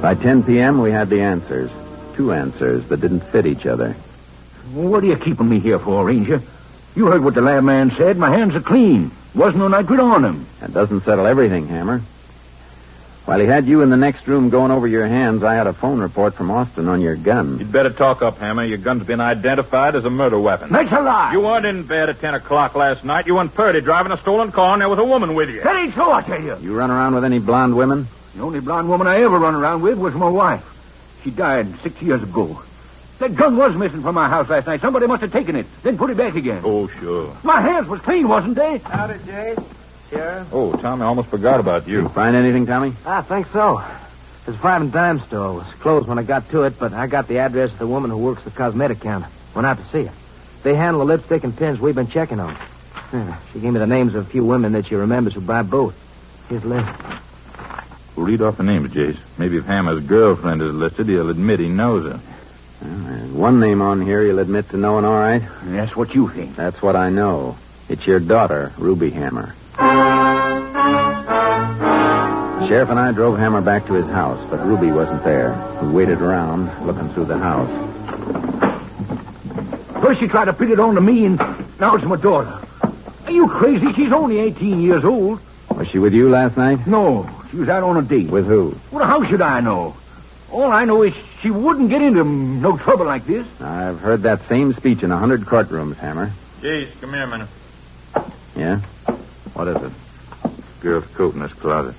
By 0.00 0.14
10 0.14 0.44
p.m., 0.44 0.80
we 0.80 0.90
had 0.90 1.10
the 1.10 1.20
answers. 1.20 1.70
Two 2.14 2.32
answers 2.32 2.88
that 2.88 3.00
didn't 3.00 3.20
fit 3.20 3.46
each 3.46 3.66
other. 3.66 3.94
What 4.72 5.02
are 5.02 5.06
you 5.06 5.16
keeping 5.16 5.48
me 5.48 5.60
here 5.60 5.78
for, 5.78 6.04
Ranger? 6.04 6.42
You 6.94 7.06
heard 7.06 7.24
what 7.24 7.34
the 7.34 7.40
lab 7.40 7.64
man 7.64 7.90
said. 7.96 8.18
My 8.18 8.30
hands 8.30 8.54
are 8.54 8.60
clean. 8.60 9.10
Wasn't 9.34 9.56
no 9.56 9.68
nitrate 9.68 10.00
on 10.00 10.22
them. 10.22 10.46
That 10.60 10.74
doesn't 10.74 11.00
settle 11.04 11.26
everything, 11.26 11.68
Hammer. 11.68 12.02
While 13.24 13.38
he 13.38 13.46
had 13.46 13.66
you 13.66 13.82
in 13.82 13.88
the 13.88 13.96
next 13.96 14.26
room 14.26 14.50
going 14.50 14.72
over 14.72 14.86
your 14.86 15.06
hands, 15.06 15.44
I 15.44 15.54
had 15.54 15.68
a 15.68 15.72
phone 15.72 16.00
report 16.00 16.34
from 16.34 16.50
Austin 16.50 16.88
on 16.88 17.00
your 17.00 17.14
gun. 17.14 17.58
You'd 17.60 17.70
better 17.70 17.90
talk 17.90 18.20
up, 18.20 18.38
Hammer. 18.38 18.64
Your 18.64 18.78
gun's 18.78 19.04
been 19.04 19.20
identified 19.20 19.94
as 19.94 20.04
a 20.04 20.10
murder 20.10 20.40
weapon. 20.40 20.72
That's 20.72 20.90
a 20.90 21.00
lie. 21.00 21.32
You 21.32 21.40
weren't 21.40 21.64
in 21.64 21.84
bed 21.84 22.08
at 22.08 22.20
10 22.20 22.34
o'clock 22.34 22.74
last 22.74 23.04
night. 23.04 23.26
You 23.28 23.38
and 23.38 23.52
Purdy 23.54 23.80
driving 23.80 24.10
a 24.10 24.18
stolen 24.18 24.50
car, 24.50 24.72
and 24.72 24.82
there 24.82 24.88
was 24.88 24.98
a 24.98 25.04
woman 25.04 25.34
with 25.34 25.50
you. 25.50 25.62
That 25.62 25.76
ain't 25.76 25.94
so, 25.94 26.10
I 26.10 26.20
tell 26.22 26.42
you. 26.42 26.58
You 26.60 26.74
run 26.74 26.90
around 26.90 27.14
with 27.14 27.24
any 27.24 27.38
blonde 27.38 27.76
women? 27.76 28.08
The 28.34 28.42
only 28.42 28.60
blonde 28.60 28.88
woman 28.88 29.06
I 29.06 29.22
ever 29.22 29.38
run 29.38 29.54
around 29.54 29.82
with 29.82 29.98
was 29.98 30.14
my 30.14 30.28
wife. 30.28 30.64
She 31.22 31.30
died 31.30 31.80
six 31.82 32.00
years 32.02 32.22
ago. 32.22 32.62
That 33.18 33.36
gun 33.36 33.56
was 33.56 33.76
missing 33.76 34.02
from 34.02 34.16
my 34.16 34.28
house 34.28 34.48
last 34.48 34.66
night. 34.66 34.80
Somebody 34.80 35.06
must 35.06 35.22
have 35.22 35.32
taken 35.32 35.54
it, 35.54 35.66
then 35.82 35.96
put 35.96 36.10
it 36.10 36.16
back 36.16 36.34
again. 36.34 36.62
Oh, 36.64 36.88
sure. 36.88 37.36
My 37.44 37.60
hands 37.60 37.86
was 37.86 38.00
clean, 38.00 38.26
wasn't 38.28 38.56
they? 38.56 38.78
Howdy, 38.78 39.18
Jay. 39.24 39.56
Sheriff? 40.10 40.48
Oh, 40.52 40.72
Tommy, 40.72 41.02
I 41.02 41.06
almost 41.06 41.28
forgot 41.28 41.60
about 41.60 41.86
you. 41.86 42.08
Find 42.08 42.34
anything, 42.34 42.66
Tommy? 42.66 42.94
I 43.06 43.22
think 43.22 43.46
so. 43.48 43.82
It's 44.46 44.56
a 44.56 44.58
five 44.58 44.80
and 44.82 44.90
dime 44.90 45.20
store. 45.20 45.52
Was 45.54 45.66
closed 45.74 46.08
when 46.08 46.18
I 46.18 46.24
got 46.24 46.50
to 46.50 46.62
it, 46.64 46.78
but 46.78 46.92
I 46.92 47.06
got 47.06 47.28
the 47.28 47.38
address 47.38 47.70
of 47.70 47.78
the 47.78 47.86
woman 47.86 48.10
who 48.10 48.18
works 48.18 48.42
the 48.42 48.50
cosmetic 48.50 49.00
counter. 49.00 49.28
Went 49.54 49.66
out 49.66 49.78
to 49.78 49.84
see 49.90 50.06
her. 50.06 50.14
They 50.64 50.74
handle 50.74 50.98
the 51.00 51.06
lipstick 51.06 51.44
and 51.44 51.56
pins 51.56 51.78
we've 51.78 51.94
been 51.94 52.08
checking 52.08 52.40
on. 52.40 52.56
Yeah, 53.12 53.38
she 53.52 53.60
gave 53.60 53.72
me 53.72 53.78
the 53.78 53.86
names 53.86 54.16
of 54.16 54.26
a 54.26 54.28
few 54.28 54.44
women 54.44 54.72
that 54.72 54.88
she 54.88 54.96
remembers 54.96 55.34
who 55.34 55.40
buy 55.42 55.62
both. 55.62 55.94
Here's 56.48 56.64
a 56.64 56.66
list. 56.66 56.90
We'll 58.16 58.26
read 58.26 58.42
off 58.42 58.58
the 58.58 58.62
names, 58.62 58.90
Jace. 58.92 59.18
Maybe 59.38 59.56
if 59.56 59.64
Hammer's 59.64 60.04
girlfriend 60.04 60.60
is 60.62 60.74
listed, 60.74 61.08
he'll 61.08 61.30
admit 61.30 61.60
he 61.60 61.68
knows 61.68 62.04
her. 62.04 62.20
Well, 62.82 62.98
there's 63.06 63.30
one 63.30 63.60
name 63.60 63.80
on 63.80 64.00
here 64.02 64.22
you'll 64.22 64.40
admit 64.40 64.68
to 64.70 64.76
knowing 64.76 65.04
all 65.04 65.16
right. 65.16 65.42
That's 65.64 65.96
what 65.96 66.14
you 66.14 66.28
think. 66.28 66.56
That's 66.56 66.82
what 66.82 66.96
I 66.96 67.08
know. 67.10 67.56
It's 67.88 68.06
your 68.06 68.18
daughter, 68.20 68.72
Ruby 68.76 69.10
Hammer. 69.10 69.54
The 72.58 72.68
sheriff 72.68 72.90
and 72.90 72.98
I 72.98 73.12
drove 73.12 73.38
Hammer 73.38 73.60
back 73.62 73.86
to 73.86 73.94
his 73.94 74.06
house, 74.06 74.44
but 74.50 74.64
Ruby 74.66 74.92
wasn't 74.92 75.24
there. 75.24 75.78
We 75.82 75.88
waited 75.88 76.20
around, 76.20 76.86
looking 76.86 77.08
through 77.14 77.24
the 77.26 77.38
house. 77.38 77.70
First 80.02 80.20
she 80.20 80.26
tried 80.26 80.44
to 80.46 80.52
pin 80.52 80.70
it 80.72 80.80
on 80.80 80.94
to 80.96 81.00
me, 81.00 81.24
and 81.24 81.38
now 81.80 81.94
it's 81.94 82.04
my 82.04 82.16
daughter. 82.16 82.60
Are 83.24 83.32
you 83.32 83.48
crazy? 83.48 83.92
She's 83.94 84.12
only 84.12 84.38
18 84.40 84.80
years 84.82 85.04
old. 85.04 85.40
Was 85.70 85.88
she 85.88 85.98
with 85.98 86.12
you 86.12 86.28
last 86.28 86.56
night? 86.56 86.86
No, 86.86 87.28
she 87.52 87.58
was 87.58 87.68
out 87.68 87.82
on 87.82 87.98
a 87.98 88.02
date. 88.02 88.30
With 88.30 88.46
who? 88.46 88.74
Well, 88.90 89.06
how 89.06 89.22
should 89.26 89.42
I 89.42 89.60
know? 89.60 89.94
All 90.50 90.72
I 90.72 90.84
know 90.84 91.02
is 91.02 91.12
she 91.40 91.50
wouldn't 91.50 91.90
get 91.90 92.00
into 92.00 92.24
no 92.24 92.78
trouble 92.78 93.04
like 93.04 93.26
this. 93.26 93.46
I've 93.60 94.00
heard 94.00 94.22
that 94.22 94.48
same 94.48 94.72
speech 94.72 95.02
in 95.02 95.10
a 95.12 95.18
hundred 95.18 95.42
courtrooms, 95.42 95.96
Hammer. 95.96 96.32
Jace, 96.62 96.98
come 97.00 97.12
here 97.12 97.24
a 97.24 97.26
minute. 97.26 97.48
Yeah? 98.56 98.80
What 99.52 99.68
is 99.68 99.82
it? 99.82 99.92
Girl's 100.80 101.06
coat 101.08 101.34
in 101.34 101.40
this 101.40 101.52
closet. 101.52 101.94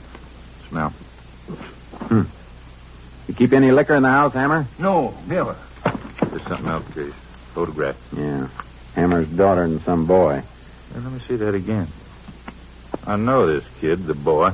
Smell. 0.69 0.89
Hmm. 0.89 2.23
You 3.27 3.33
keep 3.35 3.53
any 3.53 3.71
liquor 3.71 3.93
in 3.93 4.01
the 4.01 4.09
house, 4.09 4.33
Hammer? 4.33 4.65
No, 4.79 5.15
never. 5.27 5.55
There's 6.29 6.43
something 6.47 6.67
else, 6.67 6.83
Jace. 6.95 7.13
Photograph. 7.53 7.95
Yeah. 8.15 8.47
Hammer's 8.95 9.27
daughter 9.27 9.63
and 9.63 9.81
some 9.83 10.05
boy. 10.07 10.41
Hey, 10.93 10.99
let 10.99 11.11
me 11.11 11.19
see 11.27 11.35
that 11.35 11.53
again. 11.53 11.87
I 13.05 13.17
know 13.17 13.47
this 13.47 13.65
kid, 13.79 14.05
the 14.07 14.15
boy. 14.15 14.49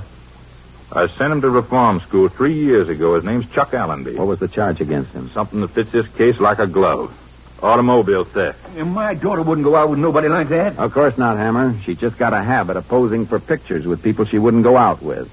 I 0.91 1.08
sent 1.08 1.32
him 1.32 1.41
to 1.41 1.49
reform 1.49 1.99
school 1.99 2.30
three 2.30 2.56
years 2.56 2.89
ago. 2.89 3.15
His 3.15 3.23
name's 3.23 3.49
Chuck 3.52 3.73
Allenby. 3.73 4.15
What 4.15 4.28
was 4.28 4.39
the 4.39 4.47
charge 4.47 4.82
against 4.82 5.12
him? 5.12 5.30
Something 5.30 5.62
that 5.62 5.69
fits 5.69 5.91
this 5.91 6.08
case 6.08 6.39
like 6.39 6.58
a 6.58 6.65
glove. 6.65 7.15
Automobile 7.62 8.23
theft. 8.23 8.78
And 8.78 8.93
my 8.93 9.13
daughter 9.13 9.43
wouldn't 9.43 9.65
go 9.65 9.75
out 9.75 9.89
with 9.89 9.99
nobody 9.99 10.30
like 10.30 10.49
that. 10.49 10.80
Of 10.80 10.91
course 10.93 11.17
not, 11.17 11.38
Hammer. 11.38 11.80
She 11.84 11.93
just 11.93 12.17
got 12.17 12.34
a 12.34 12.41
habit 12.41 12.78
of 12.78 12.88
posing 12.88 13.28
for 13.28 13.39
pictures 13.39 13.86
with 13.86 14.02
people 14.02 14.25
she 14.25 14.39
wouldn't 14.39 14.63
go 14.63 14.78
out 14.78 15.02
with. 15.02 15.30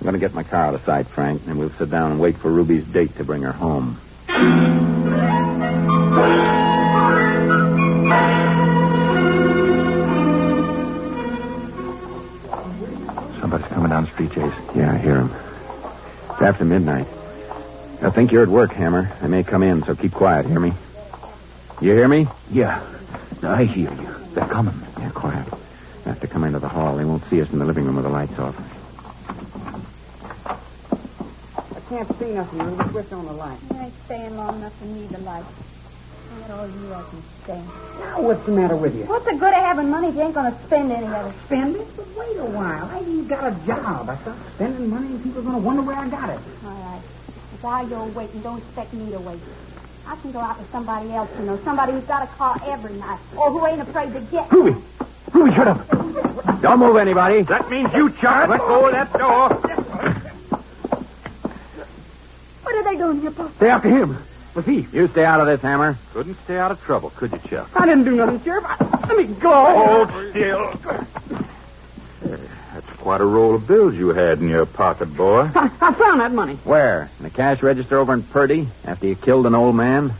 I'm 0.00 0.04
going 0.04 0.14
to 0.14 0.20
get 0.20 0.34
my 0.34 0.42
car 0.42 0.64
out 0.64 0.74
of 0.74 0.84
sight, 0.84 1.06
Frank, 1.06 1.42
and 1.46 1.58
we'll 1.58 1.70
sit 1.70 1.88
down 1.88 2.10
and 2.10 2.20
wait 2.20 2.36
for 2.36 2.50
Ruby's 2.50 2.84
date 2.84 3.16
to 3.16 3.24
bring 3.24 3.42
her 3.42 3.52
home. 3.52 3.98
Street, 14.08 14.30
Jace. 14.30 14.76
Yeah, 14.76 14.92
I 14.92 14.98
hear 14.98 15.16
him. 15.20 15.30
It's 16.30 16.42
after 16.42 16.64
midnight. 16.64 17.06
I 18.02 18.10
think 18.10 18.32
you're 18.32 18.42
at 18.42 18.48
work, 18.48 18.72
Hammer. 18.72 19.16
They 19.22 19.28
may 19.28 19.42
come 19.44 19.62
in, 19.62 19.84
so 19.84 19.94
keep 19.94 20.12
quiet. 20.12 20.46
Hear 20.46 20.58
me? 20.60 20.72
You 21.80 21.92
hear 21.94 22.08
me? 22.08 22.26
Yeah, 22.50 22.80
I 23.42 23.64
hear 23.64 23.92
you. 23.92 24.34
They're 24.34 24.48
coming. 24.48 24.80
Yeah, 24.98 25.10
quiet. 25.10 25.52
I 26.04 26.08
have 26.10 26.20
to 26.20 26.26
come 26.28 26.44
into 26.44 26.58
the 26.58 26.68
hall. 26.68 26.96
They 26.96 27.04
won't 27.04 27.22
see 27.30 27.40
us 27.40 27.48
in 27.52 27.58
the 27.58 27.64
living 27.64 27.84
room 27.84 27.96
with 27.96 28.04
the 28.04 28.10
lights 28.10 28.38
off. 28.38 28.54
I 31.76 31.80
can't 31.88 32.18
see 32.18 32.32
nothing. 32.32 32.58
Ruby. 32.58 32.90
Switch 32.90 33.12
on 33.12 33.26
the 33.26 33.32
light. 33.32 33.60
I 33.72 33.84
ain't 33.84 33.94
staying 34.06 34.36
long 34.36 34.56
enough 34.56 34.78
to 34.80 34.86
need 34.86 35.10
the 35.10 35.18
light. 35.18 35.44
Not 36.40 36.50
all 36.50 36.68
you 36.68 36.94
I 36.94 37.02
can 37.02 37.22
stand. 37.44 37.66
Now, 37.98 38.20
what's 38.22 38.44
the 38.46 38.52
matter 38.52 38.76
with 38.76 38.94
you? 38.96 39.04
What's 39.04 39.24
the 39.24 39.32
good 39.32 39.54
of 39.54 39.62
having 39.62 39.90
money 39.90 40.08
if 40.08 40.14
you 40.14 40.22
ain't 40.22 40.34
gonna 40.34 40.56
spend 40.66 40.92
any 40.92 41.06
of 41.06 41.26
it? 41.26 41.34
Spend 41.46 41.76
it? 41.76 41.96
But 41.96 42.08
wait 42.16 42.36
a 42.38 42.44
while. 42.44 42.84
I 42.90 42.98
ain't 42.98 43.28
got 43.28 43.46
a 43.46 43.54
job. 43.66 44.08
I 44.08 44.16
start 44.18 44.36
spending 44.54 44.90
money 44.90 45.06
and 45.08 45.22
people 45.22 45.40
are 45.40 45.44
going 45.44 45.56
to 45.56 45.62
wonder 45.62 45.82
where 45.82 45.96
I 45.96 46.08
got 46.08 46.30
it. 46.30 46.40
All 46.64 46.70
right. 46.70 47.02
If 47.54 47.62
while 47.62 47.88
you're 47.88 48.06
waiting, 48.06 48.40
don't 48.42 48.58
expect 48.58 48.92
me 48.94 49.10
to 49.12 49.20
wait. 49.20 49.40
I 50.06 50.16
can 50.16 50.32
go 50.32 50.40
out 50.40 50.58
with 50.58 50.70
somebody 50.70 51.12
else, 51.12 51.30
you 51.38 51.44
know, 51.44 51.58
somebody 51.64 51.92
who's 51.92 52.04
got 52.04 52.24
a 52.24 52.26
car 52.26 52.60
every 52.66 52.94
night, 52.94 53.20
or 53.36 53.50
who 53.50 53.66
ain't 53.66 53.80
afraid 53.80 54.12
to 54.12 54.20
get 54.20 54.50
one. 54.50 54.64
Ruby! 54.64 54.82
Ruby, 55.32 55.54
shut 55.54 55.68
up. 55.68 55.88
Don't 56.60 56.78
move 56.80 56.96
anybody. 56.96 57.42
That 57.42 57.70
means 57.70 57.92
you, 57.94 58.10
Chuck. 58.10 58.48
Let 58.48 58.58
go 58.58 58.86
of 58.86 58.92
that 58.92 59.12
door. 59.12 59.48
What 62.62 62.74
are 62.74 62.84
they 62.84 62.96
doing 62.96 63.20
here, 63.20 63.30
Pop? 63.30 63.54
Stay 63.56 63.68
after 63.68 63.88
him. 63.88 64.18
The 64.54 64.62
thief. 64.62 64.92
You 64.92 65.08
stay 65.08 65.24
out 65.24 65.40
of 65.40 65.46
this, 65.46 65.62
Hammer. 65.62 65.96
Couldn't 66.12 66.36
stay 66.44 66.58
out 66.58 66.70
of 66.70 66.82
trouble, 66.82 67.10
could 67.10 67.32
you, 67.32 67.38
Chuck? 67.48 67.70
I 67.74 67.86
didn't 67.86 68.04
do 68.04 68.12
nothing, 68.16 68.42
Sheriff. 68.44 68.64
I, 68.66 69.06
let 69.08 69.16
me 69.16 69.24
go. 69.24 69.50
Hold 69.50 70.08
still. 70.30 70.74
That's 72.20 72.90
quite 72.98 73.20
a 73.22 73.24
roll 73.24 73.54
of 73.54 73.66
bills 73.66 73.94
you 73.94 74.08
had 74.08 74.40
in 74.40 74.48
your 74.48 74.66
pocket, 74.66 75.14
boy. 75.16 75.50
I, 75.54 75.70
I 75.80 75.94
found 75.94 76.20
that 76.20 76.32
money. 76.32 76.56
Where? 76.64 77.10
In 77.18 77.24
the 77.24 77.30
cash 77.30 77.62
register 77.62 77.98
over 77.98 78.12
in 78.12 78.22
Purdy 78.22 78.68
after 78.84 79.06
you 79.06 79.16
killed 79.16 79.46
an 79.46 79.54
old 79.54 79.74
man? 79.74 80.12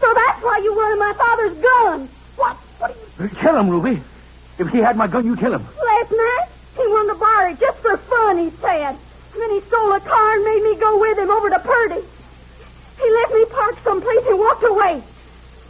So 0.00 0.14
that's 0.14 0.42
why 0.42 0.60
you 0.62 0.72
wanted 0.72 0.98
my 0.98 1.12
father's 1.12 1.58
gun. 1.58 2.08
What? 2.36 2.56
What 2.78 2.96
are 3.18 3.24
you... 3.24 3.28
Tell 3.40 3.58
him, 3.58 3.68
Ruby. 3.68 4.00
If 4.58 4.68
he 4.68 4.78
had 4.78 4.96
my 4.96 5.08
gun, 5.08 5.26
you 5.26 5.34
tell 5.36 5.52
him. 5.52 5.62
Last 5.62 6.10
night, 6.12 6.48
he 6.74 6.82
wanted 6.82 7.14
to 7.14 7.18
borrow 7.18 7.50
it 7.50 7.60
just 7.60 7.78
for 7.78 7.96
fun, 7.96 8.38
he 8.38 8.50
said. 8.60 8.90
And 8.90 9.42
then 9.42 9.50
he 9.50 9.60
stole 9.62 9.92
a 9.92 10.00
car 10.00 10.34
and 10.34 10.44
made 10.44 10.62
me 10.62 10.76
go 10.76 11.00
with 11.00 11.18
him 11.18 11.30
over 11.30 11.50
to 11.50 11.58
Purdy. 11.58 12.04
He 12.98 13.10
left 13.12 13.32
me 13.32 13.44
parked 13.46 13.84
someplace 13.84 14.24
and 14.26 14.38
walked 14.38 14.62
away. 14.64 15.02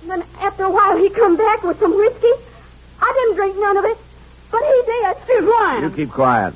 And 0.02 0.10
then 0.10 0.22
after 0.40 0.64
a 0.64 0.70
while, 0.70 0.96
he 0.96 1.08
come 1.10 1.36
back 1.36 1.62
with 1.62 1.78
some 1.80 1.96
whiskey. 1.96 2.32
I 3.00 3.12
didn't 3.12 3.36
drink 3.36 3.56
none 3.58 3.76
of 3.76 3.84
it, 3.84 3.98
but 4.50 4.62
he 4.62 4.82
did. 4.86 5.16
She's 5.26 5.44
lying. 5.44 5.82
You 5.82 5.90
keep 5.90 6.10
quiet. 6.10 6.54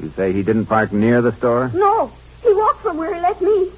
You 0.00 0.12
say 0.16 0.32
he 0.32 0.42
didn't 0.42 0.66
park 0.66 0.92
near 0.92 1.22
the 1.22 1.32
store? 1.32 1.70
No, 1.74 2.10
he 2.42 2.52
walked 2.52 2.82
from 2.82 2.96
where 2.96 3.14
he 3.14 3.20
left 3.20 3.40
me. 3.40 3.70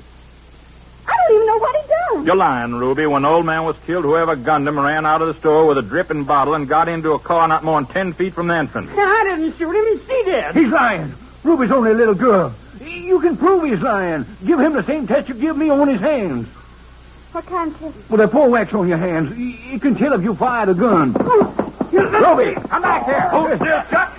I 1.08 1.12
don't 1.16 1.34
even 1.34 1.46
know 1.46 1.58
what 1.58 1.76
he 1.82 1.88
done. 1.88 2.26
You're 2.26 2.36
lying, 2.36 2.74
Ruby. 2.74 3.06
When 3.06 3.22
the 3.22 3.28
old 3.28 3.46
man 3.46 3.64
was 3.64 3.76
killed, 3.86 4.04
whoever 4.04 4.36
gunned 4.36 4.68
him 4.68 4.78
ran 4.78 5.06
out 5.06 5.22
of 5.22 5.28
the 5.28 5.34
store 5.34 5.66
with 5.66 5.78
a 5.78 5.82
dripping 5.82 6.24
bottle 6.24 6.54
and 6.54 6.68
got 6.68 6.88
into 6.88 7.12
a 7.12 7.18
car 7.18 7.48
not 7.48 7.64
more 7.64 7.80
than 7.82 7.92
ten 7.92 8.12
feet 8.12 8.34
from 8.34 8.46
the 8.48 8.54
entrance. 8.54 8.90
I 8.92 9.24
didn't 9.24 9.56
shoot 9.58 9.74
him. 9.74 9.98
He 9.98 10.06
see 10.06 10.30
that. 10.30 10.54
He's 10.54 10.68
lying. 10.68 11.14
Ruby's 11.42 11.70
only 11.72 11.90
a 11.90 11.94
little 11.94 12.14
girl. 12.14 12.54
You 12.80 13.20
can 13.20 13.36
prove 13.36 13.64
he's 13.64 13.80
lying. 13.80 14.24
Give 14.44 14.58
him 14.58 14.72
the 14.72 14.82
same 14.84 15.06
test 15.06 15.28
you 15.28 15.34
give 15.34 15.56
me 15.56 15.68
on 15.68 15.88
his 15.88 16.00
hands. 16.00 16.48
I 16.48 17.36
What 17.36 17.46
kind 17.46 17.74
of... 17.74 18.10
With 18.10 18.20
a 18.20 18.28
pull 18.28 18.50
wax 18.50 18.72
on 18.72 18.88
your 18.88 18.98
hands, 18.98 19.36
you, 19.38 19.46
you 19.46 19.78
can 19.78 19.94
tell 19.94 20.12
if 20.14 20.22
you 20.22 20.34
fired 20.34 20.68
a 20.70 20.74
gun. 20.74 21.12
Ruby, 21.12 22.54
come 22.54 22.82
back 22.82 23.04
here. 23.04 23.20
Hold 23.30 23.54
still, 23.56 23.82
Chuck. 23.90 24.16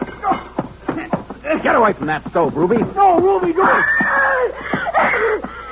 Get 1.63 1.75
away 1.75 1.93
from 1.93 2.07
that 2.07 2.27
stove, 2.29 2.55
Ruby. 2.55 2.77
No, 2.77 3.19
Ruby, 3.19 3.53
don't. 3.53 3.85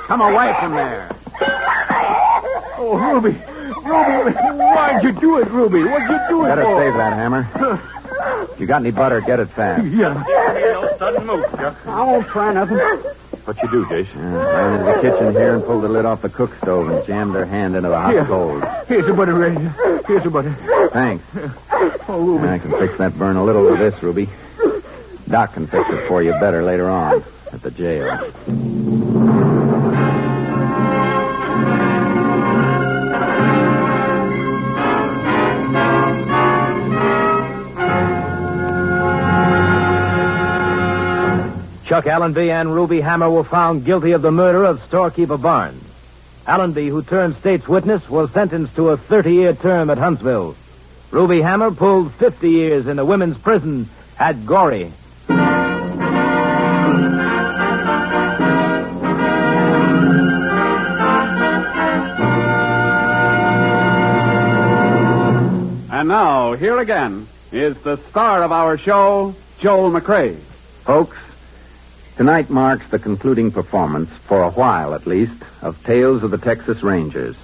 Come 0.06 0.20
away 0.20 0.54
from 0.60 0.72
there. 0.72 1.10
Oh, 2.76 2.96
Ruby. 2.96 3.30
Ruby, 3.82 4.32
why'd 4.58 5.02
you 5.02 5.12
do 5.12 5.38
it, 5.38 5.48
Ruby? 5.50 5.82
What'd 5.84 6.08
you 6.10 6.18
do 6.28 6.44
it 6.44 6.48
Better 6.48 6.62
for? 6.62 6.82
save 6.84 6.94
that 6.94 7.12
hammer. 7.14 7.90
If 8.60 8.64
you 8.64 8.68
got 8.68 8.82
any 8.82 8.90
butter, 8.90 9.22
get 9.22 9.40
it 9.40 9.48
fast. 9.48 9.86
Yeah. 9.86 10.22
No 10.22 10.94
sudden 10.98 11.26
move, 11.26 11.46
Chuck. 11.56 11.86
I 11.86 12.04
won't 12.04 12.26
try 12.26 12.52
nothing. 12.52 12.76
What 12.76 13.56
you 13.62 13.70
do, 13.70 13.88
Jason? 13.88 14.20
Yeah, 14.20 14.36
ran 14.36 14.74
into 14.74 14.84
the 14.84 15.00
kitchen 15.00 15.32
here 15.32 15.54
and 15.54 15.64
pulled 15.64 15.82
the 15.82 15.88
lid 15.88 16.04
off 16.04 16.20
the 16.20 16.28
cook 16.28 16.54
stove 16.58 16.90
and 16.90 17.06
jammed 17.06 17.32
her 17.32 17.46
hand 17.46 17.74
into 17.74 17.88
the 17.88 17.98
hot 17.98 18.12
Here. 18.12 18.26
coals. 18.26 18.62
Here's 18.86 19.06
the 19.06 19.14
butter, 19.14 19.32
Ray. 19.32 19.54
Here's 20.06 20.24
the 20.24 20.28
butter. 20.30 20.54
Thanks. 20.92 21.24
Oh, 22.06 22.20
Ruby. 22.20 22.48
I 22.48 22.58
can 22.58 22.70
fix 22.72 22.98
that 22.98 23.16
burn 23.18 23.36
a 23.36 23.44
little 23.44 23.64
with 23.64 23.78
this, 23.78 24.02
Ruby. 24.02 24.28
Doc 25.26 25.54
can 25.54 25.66
fix 25.66 25.88
it 25.88 26.06
for 26.06 26.22
you 26.22 26.32
better 26.32 26.62
later 26.62 26.90
on 26.90 27.24
at 27.52 27.62
the 27.62 27.70
jail. 27.70 28.30
Chuck 41.90 42.06
Allenby 42.06 42.52
and 42.52 42.72
Ruby 42.72 43.00
Hammer 43.00 43.28
were 43.28 43.42
found 43.42 43.84
guilty 43.84 44.12
of 44.12 44.22
the 44.22 44.30
murder 44.30 44.62
of 44.62 44.80
storekeeper 44.84 45.36
Barnes. 45.36 45.82
Allenby, 46.46 46.88
who 46.88 47.02
turned 47.02 47.34
state's 47.38 47.66
witness, 47.66 48.08
was 48.08 48.30
sentenced 48.30 48.76
to 48.76 48.90
a 48.90 48.96
30-year 48.96 49.54
term 49.54 49.90
at 49.90 49.98
Huntsville. 49.98 50.54
Ruby 51.10 51.42
Hammer 51.42 51.72
pulled 51.72 52.14
50 52.14 52.48
years 52.48 52.86
in 52.86 53.00
a 53.00 53.04
women's 53.04 53.36
prison 53.38 53.90
at 54.20 54.36
Goree. 54.36 54.92
And 65.92 66.08
now, 66.08 66.52
here 66.52 66.78
again 66.78 67.26
is 67.50 67.76
the 67.78 67.96
star 68.10 68.44
of 68.44 68.52
our 68.52 68.78
show, 68.78 69.34
Joel 69.58 69.90
McCrea. 69.90 70.38
Folks, 70.84 71.16
tonight 72.20 72.50
marks 72.50 72.86
the 72.90 72.98
concluding 72.98 73.50
performance, 73.50 74.10
for 74.10 74.42
a 74.42 74.50
while 74.50 74.92
at 74.92 75.06
least, 75.06 75.42
of 75.62 75.82
Tales 75.84 76.22
of 76.22 76.30
the 76.30 76.36
Texas 76.36 76.82
Rangers. 76.82 77.34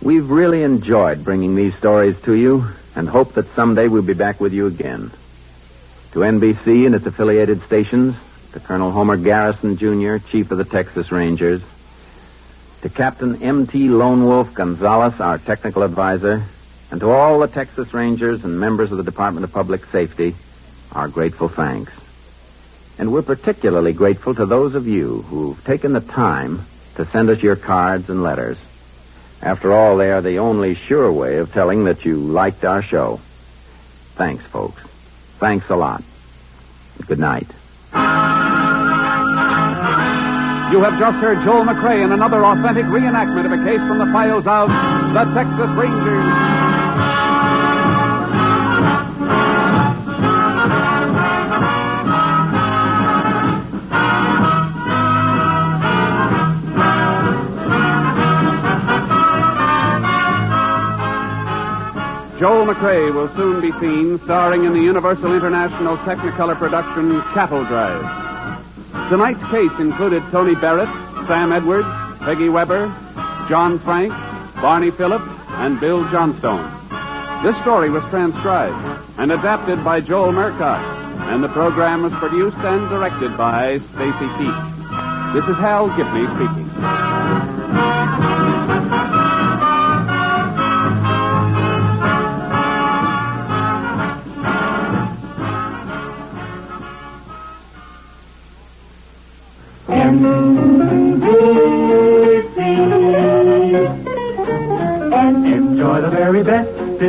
We've 0.00 0.30
really 0.30 0.62
enjoyed 0.62 1.22
bringing 1.22 1.54
these 1.54 1.76
stories 1.76 2.18
to 2.22 2.34
you 2.34 2.66
and 2.96 3.06
hope 3.06 3.34
that 3.34 3.54
someday 3.54 3.88
we'll 3.88 4.00
be 4.00 4.14
back 4.14 4.40
with 4.40 4.54
you 4.54 4.68
again. 4.68 5.10
To 6.12 6.20
NBC 6.20 6.86
and 6.86 6.94
its 6.94 7.04
affiliated 7.04 7.62
stations, 7.64 8.14
to 8.54 8.60
Colonel 8.60 8.90
Homer 8.90 9.18
Garrison, 9.18 9.76
Jr., 9.76 10.16
Chief 10.16 10.50
of 10.50 10.56
the 10.56 10.64
Texas 10.64 11.12
Rangers, 11.12 11.60
to 12.80 12.88
Captain 12.88 13.42
M.T. 13.42 13.90
Lone 13.90 14.24
Wolf 14.24 14.54
Gonzaullas, 14.54 15.20
our 15.20 15.36
technical 15.36 15.82
advisor, 15.82 16.42
and 16.90 17.00
to 17.00 17.10
all 17.10 17.38
the 17.38 17.48
Texas 17.48 17.92
Rangers 17.92 18.46
and 18.46 18.58
members 18.58 18.90
of 18.92 18.96
the 18.96 19.04
Department 19.04 19.44
of 19.44 19.52
Public 19.52 19.84
Safety, 19.92 20.34
our 20.92 21.06
grateful 21.06 21.48
thanks. 21.48 21.92
And 22.98 23.12
we're 23.12 23.22
particularly 23.22 23.92
grateful 23.92 24.34
to 24.34 24.46
those 24.46 24.74
of 24.74 24.86
you 24.86 25.22
who've 25.22 25.62
taken 25.64 25.92
the 25.92 26.00
time 26.00 26.66
to 26.96 27.04
send 27.06 27.30
us 27.30 27.42
your 27.42 27.56
cards 27.56 28.08
and 28.08 28.22
letters. 28.22 28.58
After 29.42 29.72
all, 29.72 29.96
they 29.96 30.10
are 30.10 30.22
the 30.22 30.38
only 30.38 30.74
sure 30.74 31.10
way 31.10 31.38
of 31.38 31.52
telling 31.52 31.84
that 31.84 32.04
you 32.04 32.16
liked 32.16 32.64
our 32.64 32.82
show. 32.82 33.20
Thanks, 34.14 34.44
folks. 34.44 34.82
Thanks 35.38 35.68
a 35.68 35.76
lot. 35.76 36.02
Good 37.06 37.18
night. 37.18 37.48
You 40.72 40.80
have 40.82 40.98
just 40.98 41.16
heard 41.18 41.44
Joel 41.44 41.64
McCrea 41.64 42.04
in 42.04 42.12
another 42.12 42.44
authentic 42.44 42.86
reenactment 42.86 43.46
of 43.46 43.52
a 43.52 43.64
case 43.64 43.86
from 43.86 43.98
the 43.98 44.06
files 44.06 44.46
of 44.46 44.68
the 45.12 45.34
Texas 45.34 45.70
Rangers. 45.76 46.63
Joel 62.38 62.66
McCrea 62.66 63.14
will 63.14 63.28
soon 63.36 63.60
be 63.60 63.70
seen 63.78 64.18
starring 64.24 64.64
in 64.64 64.72
the 64.72 64.80
Universal 64.80 65.34
International 65.34 65.96
Technicolor 65.98 66.58
production 66.58 67.22
Cattle 67.32 67.64
Drive. 67.64 68.02
Tonight's 69.08 69.44
case 69.52 69.78
included 69.78 70.20
Tony 70.32 70.56
Barrett, 70.56 70.88
Sam 71.28 71.52
Edwards, 71.52 71.86
Peggy 72.24 72.48
Weber, 72.48 72.88
John 73.48 73.78
Frank, 73.78 74.12
Barney 74.56 74.90
Phillips, 74.90 75.28
and 75.48 75.78
Bill 75.78 76.02
Johnstone. 76.10 76.64
This 77.44 77.56
story 77.62 77.90
was 77.90 78.02
transcribed 78.10 79.04
and 79.20 79.30
adapted 79.30 79.84
by 79.84 80.00
Joel 80.00 80.32
Murcott, 80.32 80.82
and 81.32 81.42
the 81.42 81.48
program 81.48 82.02
was 82.02 82.12
produced 82.14 82.56
and 82.58 82.88
directed 82.88 83.36
by 83.36 83.78
Stacy 83.94 84.26
Keach. 84.34 85.34
This 85.34 85.44
is 85.48 85.56
Hal 85.62 85.86
Gibney 85.96 86.26
speaking. 86.34 87.63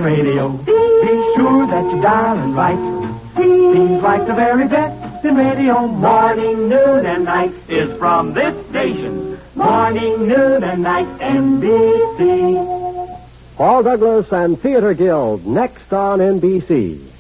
Radio. 0.04 0.50
Be 0.50 0.72
sure 1.36 1.68
that 1.68 1.86
you 1.92 2.02
dial 2.02 2.38
it 2.40 2.54
right. 2.54 2.80
Seems 3.36 4.02
like 4.02 4.26
the 4.26 4.34
very 4.34 4.68
best 4.68 5.26
in 5.26 5.36
radio. 5.36 5.88
Morning, 5.88 6.70
noon, 6.70 7.06
and 7.06 7.26
night 7.26 7.54
is 7.70 7.98
from 7.98 8.34
this 8.34 8.56
station. 8.70 9.38
Morning, 9.56 10.28
noon, 10.28 10.64
and 10.64 10.84
night, 10.84 11.08
NBC. 11.20 13.06
Paul 13.56 13.84
Douglas 13.84 14.32
and 14.32 14.60
Theater 14.60 14.94
Guild 14.94 15.46
next 15.46 15.94
on 15.94 16.20
NBC. 16.20 17.15